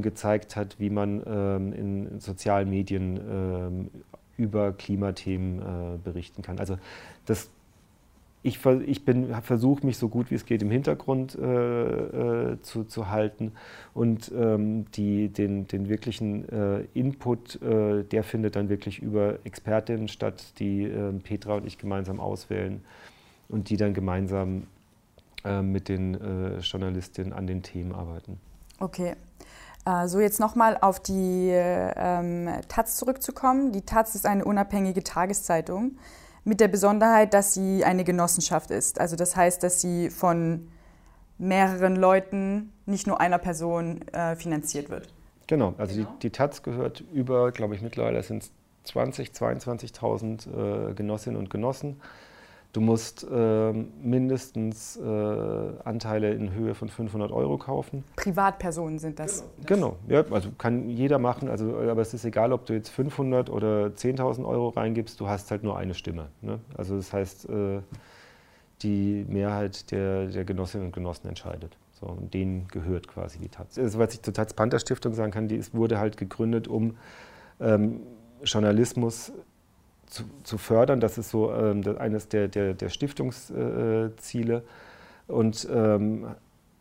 gezeigt 0.01 0.55
hat, 0.55 0.79
wie 0.79 0.89
man 0.89 1.21
ähm, 1.25 1.73
in 1.73 2.19
sozialen 2.19 2.69
Medien 2.69 3.19
ähm, 3.29 3.89
über 4.37 4.71
Klimathemen 4.71 5.59
äh, 5.59 5.97
berichten 6.03 6.41
kann. 6.41 6.59
Also 6.59 6.77
das, 7.25 7.49
ich, 8.43 8.63
ich 8.65 9.01
versuche 9.41 9.85
mich 9.85 9.97
so 9.97 10.09
gut 10.09 10.31
wie 10.31 10.35
es 10.35 10.45
geht 10.45 10.61
im 10.61 10.71
Hintergrund 10.71 11.35
äh, 11.35 12.51
äh, 12.51 12.61
zu, 12.61 12.83
zu 12.83 13.09
halten 13.09 13.51
und 13.93 14.31
ähm, 14.33 14.85
die, 14.91 15.29
den, 15.29 15.67
den 15.67 15.89
wirklichen 15.89 16.47
äh, 16.49 16.85
Input, 16.93 17.61
äh, 17.61 18.03
der 18.03 18.23
findet 18.23 18.55
dann 18.55 18.69
wirklich 18.69 19.01
über 19.01 19.39
Expertinnen 19.43 20.07
statt, 20.07 20.59
die 20.59 20.83
ähm, 20.83 21.21
Petra 21.21 21.55
und 21.55 21.65
ich 21.65 21.77
gemeinsam 21.77 22.19
auswählen 22.19 22.81
und 23.49 23.69
die 23.69 23.77
dann 23.77 23.93
gemeinsam 23.93 24.67
äh, 25.43 25.61
mit 25.61 25.89
den 25.89 26.59
Journalistinnen 26.61 27.33
an 27.33 27.47
den 27.47 27.63
Themen 27.63 27.93
arbeiten. 27.93 28.39
Okay, 28.79 29.15
so, 30.05 30.19
jetzt 30.19 30.39
nochmal 30.39 30.77
auf 30.81 30.99
die 30.99 31.51
ähm, 31.53 32.49
Taz 32.67 32.97
zurückzukommen. 32.97 33.71
Die 33.71 33.81
Taz 33.81 34.15
ist 34.15 34.25
eine 34.25 34.43
unabhängige 34.43 35.03
Tageszeitung 35.03 35.97
mit 36.43 36.59
der 36.59 36.67
Besonderheit, 36.67 37.33
dass 37.33 37.53
sie 37.53 37.83
eine 37.83 38.03
Genossenschaft 38.03 38.71
ist. 38.71 38.99
Also 38.99 39.15
das 39.15 39.35
heißt, 39.35 39.63
dass 39.63 39.81
sie 39.81 40.09
von 40.09 40.67
mehreren 41.37 41.95
Leuten, 41.95 42.71
nicht 42.85 43.05
nur 43.07 43.19
einer 43.19 43.37
Person, 43.37 44.01
äh, 44.13 44.35
finanziert 44.35 44.89
wird. 44.89 45.13
Genau, 45.47 45.73
also 45.77 45.95
genau. 45.95 46.09
Die, 46.13 46.19
die 46.19 46.29
Taz 46.31 46.63
gehört 46.63 47.03
über, 47.13 47.51
glaube 47.51 47.75
ich, 47.75 47.81
mittlerweile 47.81 48.21
sind 48.23 48.43
es 48.43 48.51
20, 48.85 49.31
22.000 49.31 50.89
äh, 50.89 50.93
Genossinnen 50.93 51.37
und 51.37 51.49
Genossen. 51.49 52.01
Du 52.73 52.81
musst 52.81 53.25
äh, 53.29 53.73
mindestens 53.73 54.97
äh, 54.97 55.01
Anteile 55.83 56.33
in 56.33 56.53
Höhe 56.53 56.75
von 56.75 56.89
500 56.89 57.31
Euro 57.31 57.57
kaufen. 57.57 58.03
Privatpersonen 58.15 58.99
sind 58.99 59.19
das. 59.19 59.43
Genau, 59.65 59.97
genau. 60.05 60.21
ja, 60.21 60.31
also 60.31 60.49
kann 60.57 60.89
jeder 60.89 61.17
machen. 61.17 61.49
Also, 61.49 61.77
aber 61.77 62.01
es 62.01 62.13
ist 62.13 62.25
egal, 62.25 62.53
ob 62.53 62.65
du 62.65 62.73
jetzt 62.73 62.89
500 62.89 63.49
oder 63.49 63.87
10.000 63.87 64.45
Euro 64.45 64.69
reingibst, 64.69 65.19
du 65.19 65.27
hast 65.27 65.49
halt 65.49 65.63
nur 65.63 65.77
eine 65.77 65.93
Stimme. 65.93 66.27
Ne? 66.41 66.59
Also 66.77 66.97
das 66.97 67.13
heißt, 67.13 67.49
äh, 67.49 67.79
die 68.81 69.25
Mehrheit 69.27 69.91
der, 69.91 70.27
der 70.27 70.45
Genossinnen 70.45 70.87
und 70.87 70.93
Genossen 70.93 71.27
entscheidet. 71.27 71.77
So, 71.99 72.05
und 72.05 72.33
denen 72.33 72.67
gehört 72.67 73.07
quasi 73.07 73.39
die 73.39 73.49
Taz. 73.49 73.79
Also, 73.79 73.97
was 73.97 74.13
ich 74.13 74.21
zur 74.21 74.33
Taz 74.33 74.53
Panther 74.53 74.79
Stiftung 74.79 75.13
sagen 75.13 75.31
kann, 75.31 75.47
die 75.47 75.55
ist, 75.55 75.73
wurde 75.73 75.97
halt 75.97 76.17
gegründet, 76.17 76.67
um 76.67 76.95
ähm, 77.59 78.01
Journalismus 78.43 79.31
zu, 80.07 80.23
zu, 80.43 80.57
fördern. 80.57 80.99
Das 80.99 81.17
ist 81.17 81.29
so 81.29 81.53
ähm, 81.53 81.83
eines 81.97 82.27
der, 82.27 82.47
der, 82.47 82.73
der 82.73 82.89
Stiftungsziele. 82.89 84.63
und 85.27 85.67
ähm, 85.71 86.27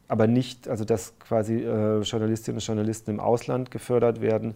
aber 0.09 0.27
nicht, 0.27 0.69
also 0.69 0.85
dass 0.85 1.19
quasi 1.19 1.63
äh, 1.63 2.01
Journalistinnen 2.01 2.59
und 2.59 2.67
Journalisten 2.67 3.11
im 3.11 3.21
Ausland 3.21 3.71
gefördert 3.71 4.21
werden, 4.21 4.55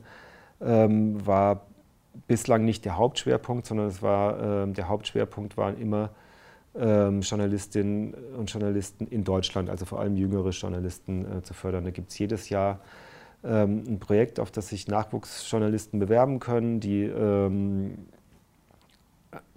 ähm, 0.61 1.27
war 1.27 1.67
bislang 2.27 2.65
nicht 2.65 2.85
der 2.85 2.97
Hauptschwerpunkt, 2.97 3.67
sondern 3.67 3.89
es 3.89 4.03
war, 4.03 4.65
äh, 4.65 4.73
der 4.73 4.89
Hauptschwerpunkt 4.89 5.57
waren 5.57 5.81
immer 5.81 6.11
ähm, 6.75 7.21
Journalistinnen 7.23 8.15
und 8.37 8.51
Journalisten 8.53 9.07
in 9.09 9.25
Deutschland, 9.25 9.71
also 9.71 9.85
vor 9.85 10.01
allem 10.01 10.17
jüngere 10.17 10.51
Journalisten 10.51 11.39
äh, 11.39 11.43
zu 11.43 11.55
fördern. 11.55 11.85
Da 11.85 11.91
gibt 11.91 12.11
es 12.11 12.19
jedes 12.19 12.49
Jahr 12.49 12.81
ähm, 13.43 13.85
ein 13.89 13.99
Projekt, 13.99 14.39
auf 14.39 14.51
das 14.51 14.69
sich 14.69 14.87
Nachwuchsjournalisten 14.87 15.99
bewerben 15.99 16.39
können, 16.39 16.79
die 16.79 17.03
ähm, 17.03 18.07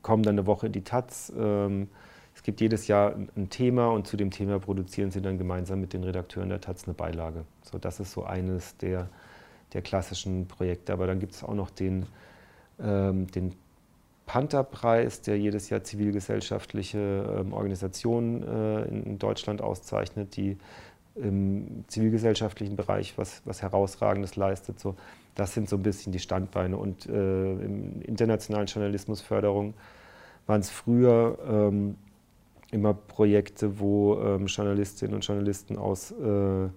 kommen 0.02 0.24
dann 0.24 0.36
eine 0.36 0.46
Woche 0.46 0.68
in 0.68 0.72
die 0.72 0.84
Taz. 0.84 1.32
Ähm, 1.38 1.90
es 2.36 2.44
gibt 2.44 2.62
jedes 2.62 2.88
Jahr 2.88 3.16
ein 3.36 3.50
Thema 3.50 3.88
und 3.88 4.08
zu 4.08 4.18
dem 4.18 4.32
Thema 4.32 4.60
produzieren 4.60 5.12
sie 5.12 5.22
dann 5.22 5.38
gemeinsam 5.38 5.80
mit 5.80 5.94
den 5.94 6.04
Redakteuren 6.04 6.50
der 6.50 6.62
Taz 6.62 6.86
eine 6.86 6.94
Beilage. 6.94 7.46
So, 7.62 7.78
das 7.78 8.00
ist 8.00 8.12
so 8.12 8.24
eines 8.24 8.76
der, 8.78 9.08
der 9.74 9.82
klassischen 9.82 10.48
Projekte. 10.48 10.94
Aber 10.94 11.08
dann 11.08 11.20
gibt 11.20 11.34
es 11.34 11.44
auch 11.44 11.54
noch 11.54 11.70
den, 11.70 12.06
ähm, 12.80 13.28
den 13.28 13.56
Panther-Preis, 14.26 15.22
der 15.22 15.38
jedes 15.38 15.70
Jahr 15.70 15.84
zivilgesellschaftliche 15.84 16.98
ähm, 17.40 17.54
Organisationen 17.54 18.44
äh, 18.44 18.84
in 18.86 19.20
Deutschland 19.20 19.62
auszeichnet, 19.62 20.36
die 20.36 20.58
im 21.16 21.86
zivilgesellschaftlichen 21.88 22.76
Bereich 22.76 23.18
was, 23.18 23.42
was 23.46 23.62
Herausragendes 23.62 24.36
leistet. 24.36 24.80
So, 24.80 24.96
das 25.36 25.54
sind 25.54 25.70
so 25.70 25.78
ein 25.78 25.84
bisschen 25.84 26.12
die 26.12 26.20
Standbeine. 26.20 26.78
Und 26.78 27.08
äh, 27.08 27.54
im 27.54 28.02
internationalen 28.02 28.68
Journalismusförderung 28.68 29.74
waren 30.48 30.62
es 30.62 30.70
früher 30.70 31.38
ähm, 31.48 31.96
immer 32.72 32.94
Projekte, 32.94 33.80
wo 33.80 34.20
ähm, 34.20 34.48
Journalistinnen 34.48 35.16
und 35.16 35.26
Journalisten 35.26 35.78
aus 35.78 36.12
äh, 36.12 36.70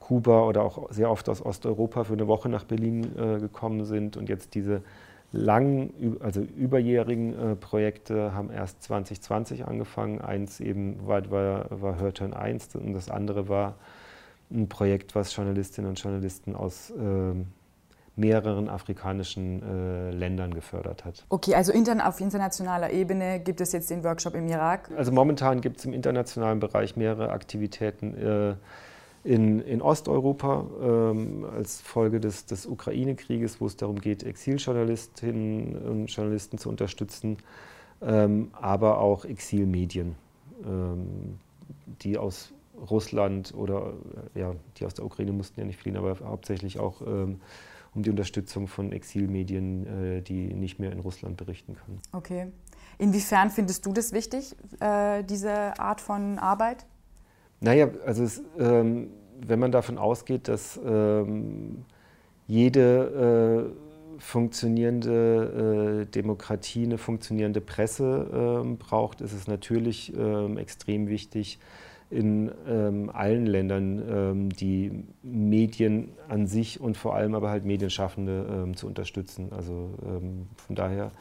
Kuba 0.00 0.42
oder 0.42 0.62
auch 0.62 0.90
sehr 0.90 1.10
oft 1.10 1.28
aus 1.28 1.44
Osteuropa 1.44 2.04
für 2.04 2.14
eine 2.14 2.26
Woche 2.26 2.48
nach 2.48 2.64
Berlin 2.64 3.16
äh, 3.16 3.38
gekommen 3.38 3.84
sind. 3.84 4.16
Und 4.16 4.28
jetzt 4.28 4.54
diese 4.54 4.82
langen, 5.32 6.16
also 6.20 6.40
überjährigen 6.40 7.52
äh, 7.52 7.56
Projekte 7.56 8.34
haben 8.34 8.50
erst 8.50 8.82
2020 8.82 9.66
angefangen. 9.66 10.20
Eins 10.20 10.60
eben 10.60 11.06
war, 11.06 11.30
war, 11.30 11.66
war 11.70 11.98
Hörturn 11.98 12.34
1 12.34 12.74
und 12.76 12.92
das 12.94 13.10
andere 13.10 13.48
war 13.48 13.76
ein 14.50 14.68
Projekt, 14.68 15.14
was 15.14 15.34
Journalistinnen 15.34 15.88
und 15.88 16.00
Journalisten 16.00 16.56
aus 16.56 16.90
äh, 16.90 17.34
mehreren 18.16 18.68
afrikanischen 18.68 19.62
äh, 19.62 20.10
Ländern 20.10 20.52
gefördert 20.52 21.04
hat. 21.04 21.24
Okay, 21.28 21.54
also 21.54 21.72
intern, 21.72 22.00
auf 22.00 22.20
internationaler 22.20 22.90
Ebene 22.90 23.40
gibt 23.40 23.60
es 23.60 23.72
jetzt 23.72 23.90
den 23.90 24.02
Workshop 24.02 24.34
im 24.34 24.48
Irak? 24.48 24.90
Also 24.96 25.12
momentan 25.12 25.60
gibt 25.60 25.78
es 25.78 25.84
im 25.84 25.92
internationalen 25.92 26.58
Bereich 26.58 26.96
mehrere 26.96 27.30
Aktivitäten 27.30 28.14
äh, 28.16 28.54
in, 29.22 29.60
in 29.60 29.82
Osteuropa 29.82 30.66
ähm, 30.82 31.44
als 31.44 31.80
Folge 31.80 32.20
des, 32.20 32.46
des 32.46 32.66
Ukraine-Krieges, 32.66 33.60
wo 33.60 33.66
es 33.66 33.76
darum 33.76 34.00
geht, 34.00 34.22
Exiljournalistinnen 34.22 35.76
und 35.76 36.06
Journalisten 36.06 36.58
zu 36.58 36.68
unterstützen, 36.68 37.36
ähm, 38.02 38.50
aber 38.52 38.98
auch 38.98 39.24
Exilmedien, 39.24 40.16
ähm, 40.64 41.38
die 42.02 42.16
aus 42.16 42.52
Russland 42.90 43.52
oder 43.54 43.92
ja, 44.34 44.54
die 44.78 44.86
aus 44.86 44.94
der 44.94 45.04
Ukraine 45.04 45.32
mussten 45.32 45.60
ja 45.60 45.66
nicht 45.66 45.78
fliehen, 45.78 45.96
aber 45.96 46.18
hauptsächlich 46.20 46.78
auch 46.78 47.02
ähm, 47.02 47.40
um 47.94 48.02
die 48.02 48.10
Unterstützung 48.10 48.68
von 48.68 48.92
Exilmedien, 48.92 49.86
äh, 49.86 50.22
die 50.22 50.54
nicht 50.54 50.78
mehr 50.78 50.92
in 50.92 51.00
Russland 51.00 51.36
berichten 51.36 51.74
können. 51.74 52.00
Okay. 52.12 52.46
Inwiefern 52.98 53.50
findest 53.50 53.86
du 53.86 53.92
das 53.92 54.12
wichtig, 54.12 54.54
äh, 54.80 55.24
diese 55.24 55.78
Art 55.78 56.00
von 56.00 56.38
Arbeit? 56.38 56.86
Naja, 57.60 57.90
also 58.06 58.24
es, 58.24 58.42
ähm, 58.58 59.08
wenn 59.46 59.58
man 59.58 59.70
davon 59.70 59.98
ausgeht, 59.98 60.48
dass 60.48 60.80
ähm, 60.84 61.84
jede 62.46 63.70
äh, 64.18 64.20
funktionierende 64.20 66.02
äh, 66.02 66.10
Demokratie 66.10 66.84
eine 66.84 66.98
funktionierende 66.98 67.60
Presse 67.60 68.64
äh, 68.64 68.74
braucht, 68.76 69.20
ist 69.20 69.32
es 69.32 69.46
natürlich 69.46 70.14
ähm, 70.16 70.56
extrem 70.56 71.08
wichtig, 71.08 71.58
in 72.10 72.50
ähm, 72.66 73.08
allen 73.10 73.46
Ländern 73.46 74.02
ähm, 74.10 74.50
die 74.50 75.04
Medien 75.22 76.08
an 76.28 76.46
sich 76.46 76.80
und 76.80 76.96
vor 76.96 77.14
allem 77.14 77.34
aber 77.34 77.50
halt 77.50 77.64
Medienschaffende 77.64 78.72
zu 78.74 78.88
unterstützen. 78.88 79.52
Also 79.52 79.90
von 80.56 80.74
daher 80.74 81.12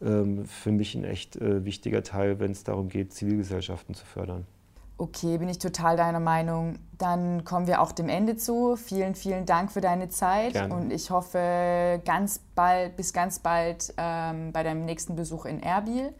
für 0.00 0.72
mich 0.72 0.96
ein 0.96 1.04
echt 1.04 1.36
äh, 1.36 1.64
wichtiger 1.64 2.02
Teil, 2.02 2.40
wenn 2.40 2.50
es 2.50 2.64
darum 2.64 2.88
geht, 2.88 3.12
Zivilgesellschaften 3.14 3.94
zu 3.94 4.04
fördern. 4.04 4.46
Okay, 5.02 5.38
bin 5.38 5.48
ich 5.48 5.58
total 5.58 5.96
deiner 5.96 6.20
Meinung. 6.20 6.76
Dann 6.96 7.42
kommen 7.42 7.66
wir 7.66 7.80
auch 7.80 7.90
dem 7.90 8.08
Ende 8.08 8.36
zu. 8.36 8.76
Vielen, 8.76 9.16
vielen 9.16 9.46
Dank 9.46 9.72
für 9.72 9.80
deine 9.80 10.10
Zeit 10.10 10.52
Gerne. 10.52 10.72
und 10.72 10.92
ich 10.92 11.10
hoffe 11.10 12.00
ganz 12.04 12.38
bald, 12.54 12.94
bis 12.94 13.12
ganz 13.12 13.40
bald 13.40 13.92
ähm, 13.96 14.52
bei 14.52 14.62
deinem 14.62 14.84
nächsten 14.84 15.16
Besuch 15.16 15.44
in 15.44 15.60
Erbil 15.60 16.14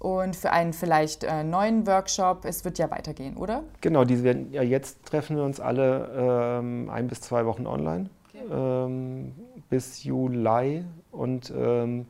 und 0.00 0.34
für 0.34 0.50
einen 0.50 0.72
vielleicht 0.72 1.22
äh, 1.22 1.44
neuen 1.44 1.86
Workshop. 1.86 2.44
Es 2.44 2.64
wird 2.64 2.76
ja 2.78 2.90
weitergehen, 2.90 3.36
oder? 3.36 3.62
Genau, 3.82 4.04
diese 4.04 4.24
werden, 4.24 4.52
ja, 4.52 4.62
jetzt 4.62 5.06
treffen 5.06 5.36
wir 5.36 5.44
uns 5.44 5.60
alle 5.60 6.58
ähm, 6.58 6.90
ein 6.90 7.06
bis 7.06 7.20
zwei 7.20 7.46
Wochen 7.46 7.68
online 7.68 8.10
okay. 8.30 8.42
ähm, 8.50 9.32
bis 9.70 10.02
Juli 10.02 10.84
und 11.12 11.52
ähm, 11.56 12.06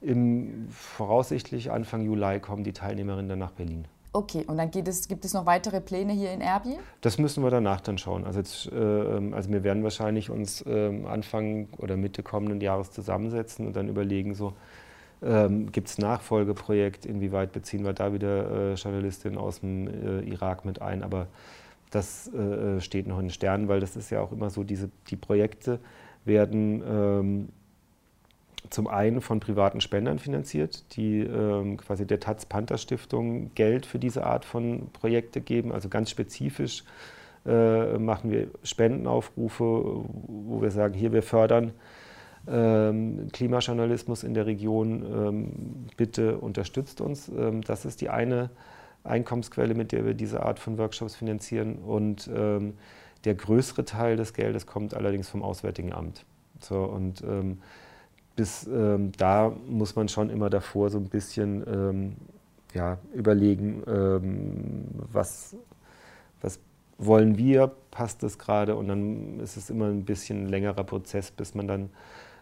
Im 0.00 0.66
voraussichtlich 0.70 1.70
Anfang 1.70 2.02
Juli 2.02 2.40
kommen 2.40 2.64
die 2.64 2.72
Teilnehmerinnen 2.72 3.28
dann 3.28 3.38
nach 3.38 3.52
Berlin. 3.52 3.86
Okay, 4.12 4.44
und 4.46 4.56
dann 4.56 4.70
es, 4.70 5.08
gibt 5.08 5.24
es 5.24 5.34
noch 5.34 5.44
weitere 5.44 5.80
Pläne 5.80 6.12
hier 6.12 6.32
in 6.32 6.40
Erbil? 6.40 6.78
Das 7.02 7.18
müssen 7.18 7.42
wir 7.42 7.50
danach 7.50 7.80
dann 7.80 7.98
schauen. 7.98 8.24
Also, 8.24 8.38
jetzt, 8.38 8.66
äh, 8.72 9.34
also 9.34 9.50
wir 9.50 9.62
werden 9.64 9.82
wahrscheinlich 9.82 10.30
uns 10.30 10.62
äh, 10.62 11.04
Anfang 11.06 11.68
oder 11.76 11.96
Mitte 11.96 12.22
kommenden 12.22 12.60
Jahres 12.60 12.90
zusammensetzen 12.90 13.66
und 13.66 13.76
dann 13.76 13.88
überlegen, 13.88 14.34
so 14.34 14.54
ähm, 15.22 15.70
gibt 15.72 15.88
es 15.88 15.98
Nachfolgeprojekt, 15.98 17.04
inwieweit 17.04 17.52
beziehen 17.52 17.84
wir 17.84 17.92
da 17.92 18.12
wieder 18.12 18.72
äh, 18.72 18.74
Journalistinnen 18.74 19.38
aus 19.38 19.60
dem 19.60 19.88
äh, 19.88 20.20
Irak 20.20 20.64
mit 20.64 20.80
ein. 20.80 21.02
Aber 21.02 21.26
das 21.90 22.32
äh, 22.32 22.80
steht 22.80 23.06
noch 23.06 23.18
in 23.18 23.26
den 23.26 23.30
Sternen, 23.30 23.68
weil 23.68 23.80
das 23.80 23.96
ist 23.96 24.10
ja 24.10 24.20
auch 24.20 24.32
immer 24.32 24.50
so, 24.50 24.64
diese, 24.64 24.90
die 25.08 25.16
Projekte 25.16 25.80
werden 26.24 26.82
ähm, 26.86 27.48
zum 28.70 28.86
einen 28.86 29.20
von 29.20 29.40
privaten 29.40 29.80
Spendern 29.80 30.18
finanziert, 30.18 30.96
die 30.96 31.20
ähm, 31.20 31.76
quasi 31.76 32.06
der 32.06 32.20
Taz 32.20 32.46
Panther 32.46 32.78
Stiftung 32.78 33.54
Geld 33.54 33.86
für 33.86 33.98
diese 33.98 34.24
Art 34.24 34.44
von 34.44 34.90
Projekte 34.92 35.40
geben. 35.40 35.72
Also 35.72 35.88
ganz 35.88 36.10
spezifisch 36.10 36.84
äh, 37.46 37.98
machen 37.98 38.30
wir 38.30 38.48
Spendenaufrufe, 38.62 39.64
wo 39.64 40.60
wir 40.60 40.70
sagen, 40.70 40.94
hier 40.94 41.12
wir 41.12 41.22
fördern 41.22 41.72
ähm, 42.50 43.28
Klimajournalismus 43.32 44.22
in 44.22 44.34
der 44.34 44.46
Region, 44.46 45.02
ähm, 45.02 45.86
bitte 45.96 46.38
unterstützt 46.38 47.00
uns. 47.00 47.28
Ähm, 47.28 47.62
das 47.62 47.84
ist 47.84 48.00
die 48.00 48.08
eine 48.08 48.50
Einkommensquelle, 49.04 49.74
mit 49.74 49.92
der 49.92 50.04
wir 50.04 50.14
diese 50.14 50.42
Art 50.42 50.58
von 50.58 50.78
Workshops 50.78 51.14
finanzieren. 51.14 51.76
Und 51.76 52.28
ähm, 52.34 52.74
der 53.24 53.34
größere 53.34 53.84
Teil 53.84 54.16
des 54.16 54.32
Geldes 54.32 54.66
kommt 54.66 54.94
allerdings 54.94 55.28
vom 55.28 55.42
Auswärtigen 55.42 55.92
Amt. 55.92 56.24
So, 56.60 56.82
und 56.84 57.22
ähm, 57.22 57.58
bis 58.38 58.68
ähm, 58.68 59.10
da 59.16 59.52
muss 59.66 59.96
man 59.96 60.08
schon 60.08 60.30
immer 60.30 60.48
davor 60.48 60.90
so 60.90 60.98
ein 60.98 61.08
bisschen 61.08 61.64
ähm, 61.66 62.16
ja, 62.72 62.98
überlegen, 63.12 63.82
ähm, 63.88 64.84
was, 65.10 65.56
was 66.40 66.60
wollen 66.98 67.36
wir, 67.36 67.72
passt 67.90 68.22
das 68.22 68.38
gerade 68.38 68.76
und 68.76 68.86
dann 68.86 69.40
ist 69.40 69.56
es 69.56 69.70
immer 69.70 69.86
ein 69.86 70.04
bisschen 70.04 70.46
längerer 70.46 70.84
Prozess, 70.84 71.32
bis 71.32 71.56
man 71.56 71.66
dann 71.66 71.90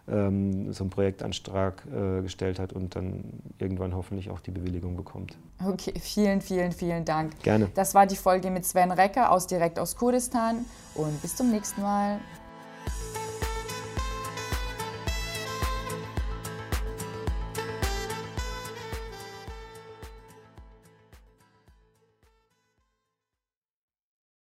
ähm, 0.07 0.71
so 0.71 0.83
einen 0.83 0.91
Projektantrag 0.91 1.81
äh, 1.87 2.21
gestellt 2.21 2.59
hat 2.59 2.73
und 2.73 2.95
dann 2.95 3.23
irgendwann 3.57 3.95
hoffentlich 3.95 4.29
auch 4.29 4.39
die 4.39 4.51
Bewilligung 4.51 4.95
bekommt. 4.95 5.35
Okay, 5.65 5.93
vielen, 5.99 6.41
vielen, 6.41 6.73
vielen 6.73 7.05
Dank. 7.05 7.39
Gerne. 7.41 7.69
Das 7.73 7.95
war 7.95 8.05
die 8.05 8.15
Folge 8.15 8.51
mit 8.51 8.65
Sven 8.65 8.91
Recker 8.91 9.31
aus 9.31 9.47
direkt 9.47 9.79
aus 9.79 9.95
Kurdistan 9.95 10.63
und 10.93 11.19
bis 11.23 11.35
zum 11.35 11.49
nächsten 11.49 11.81
Mal. 11.81 12.19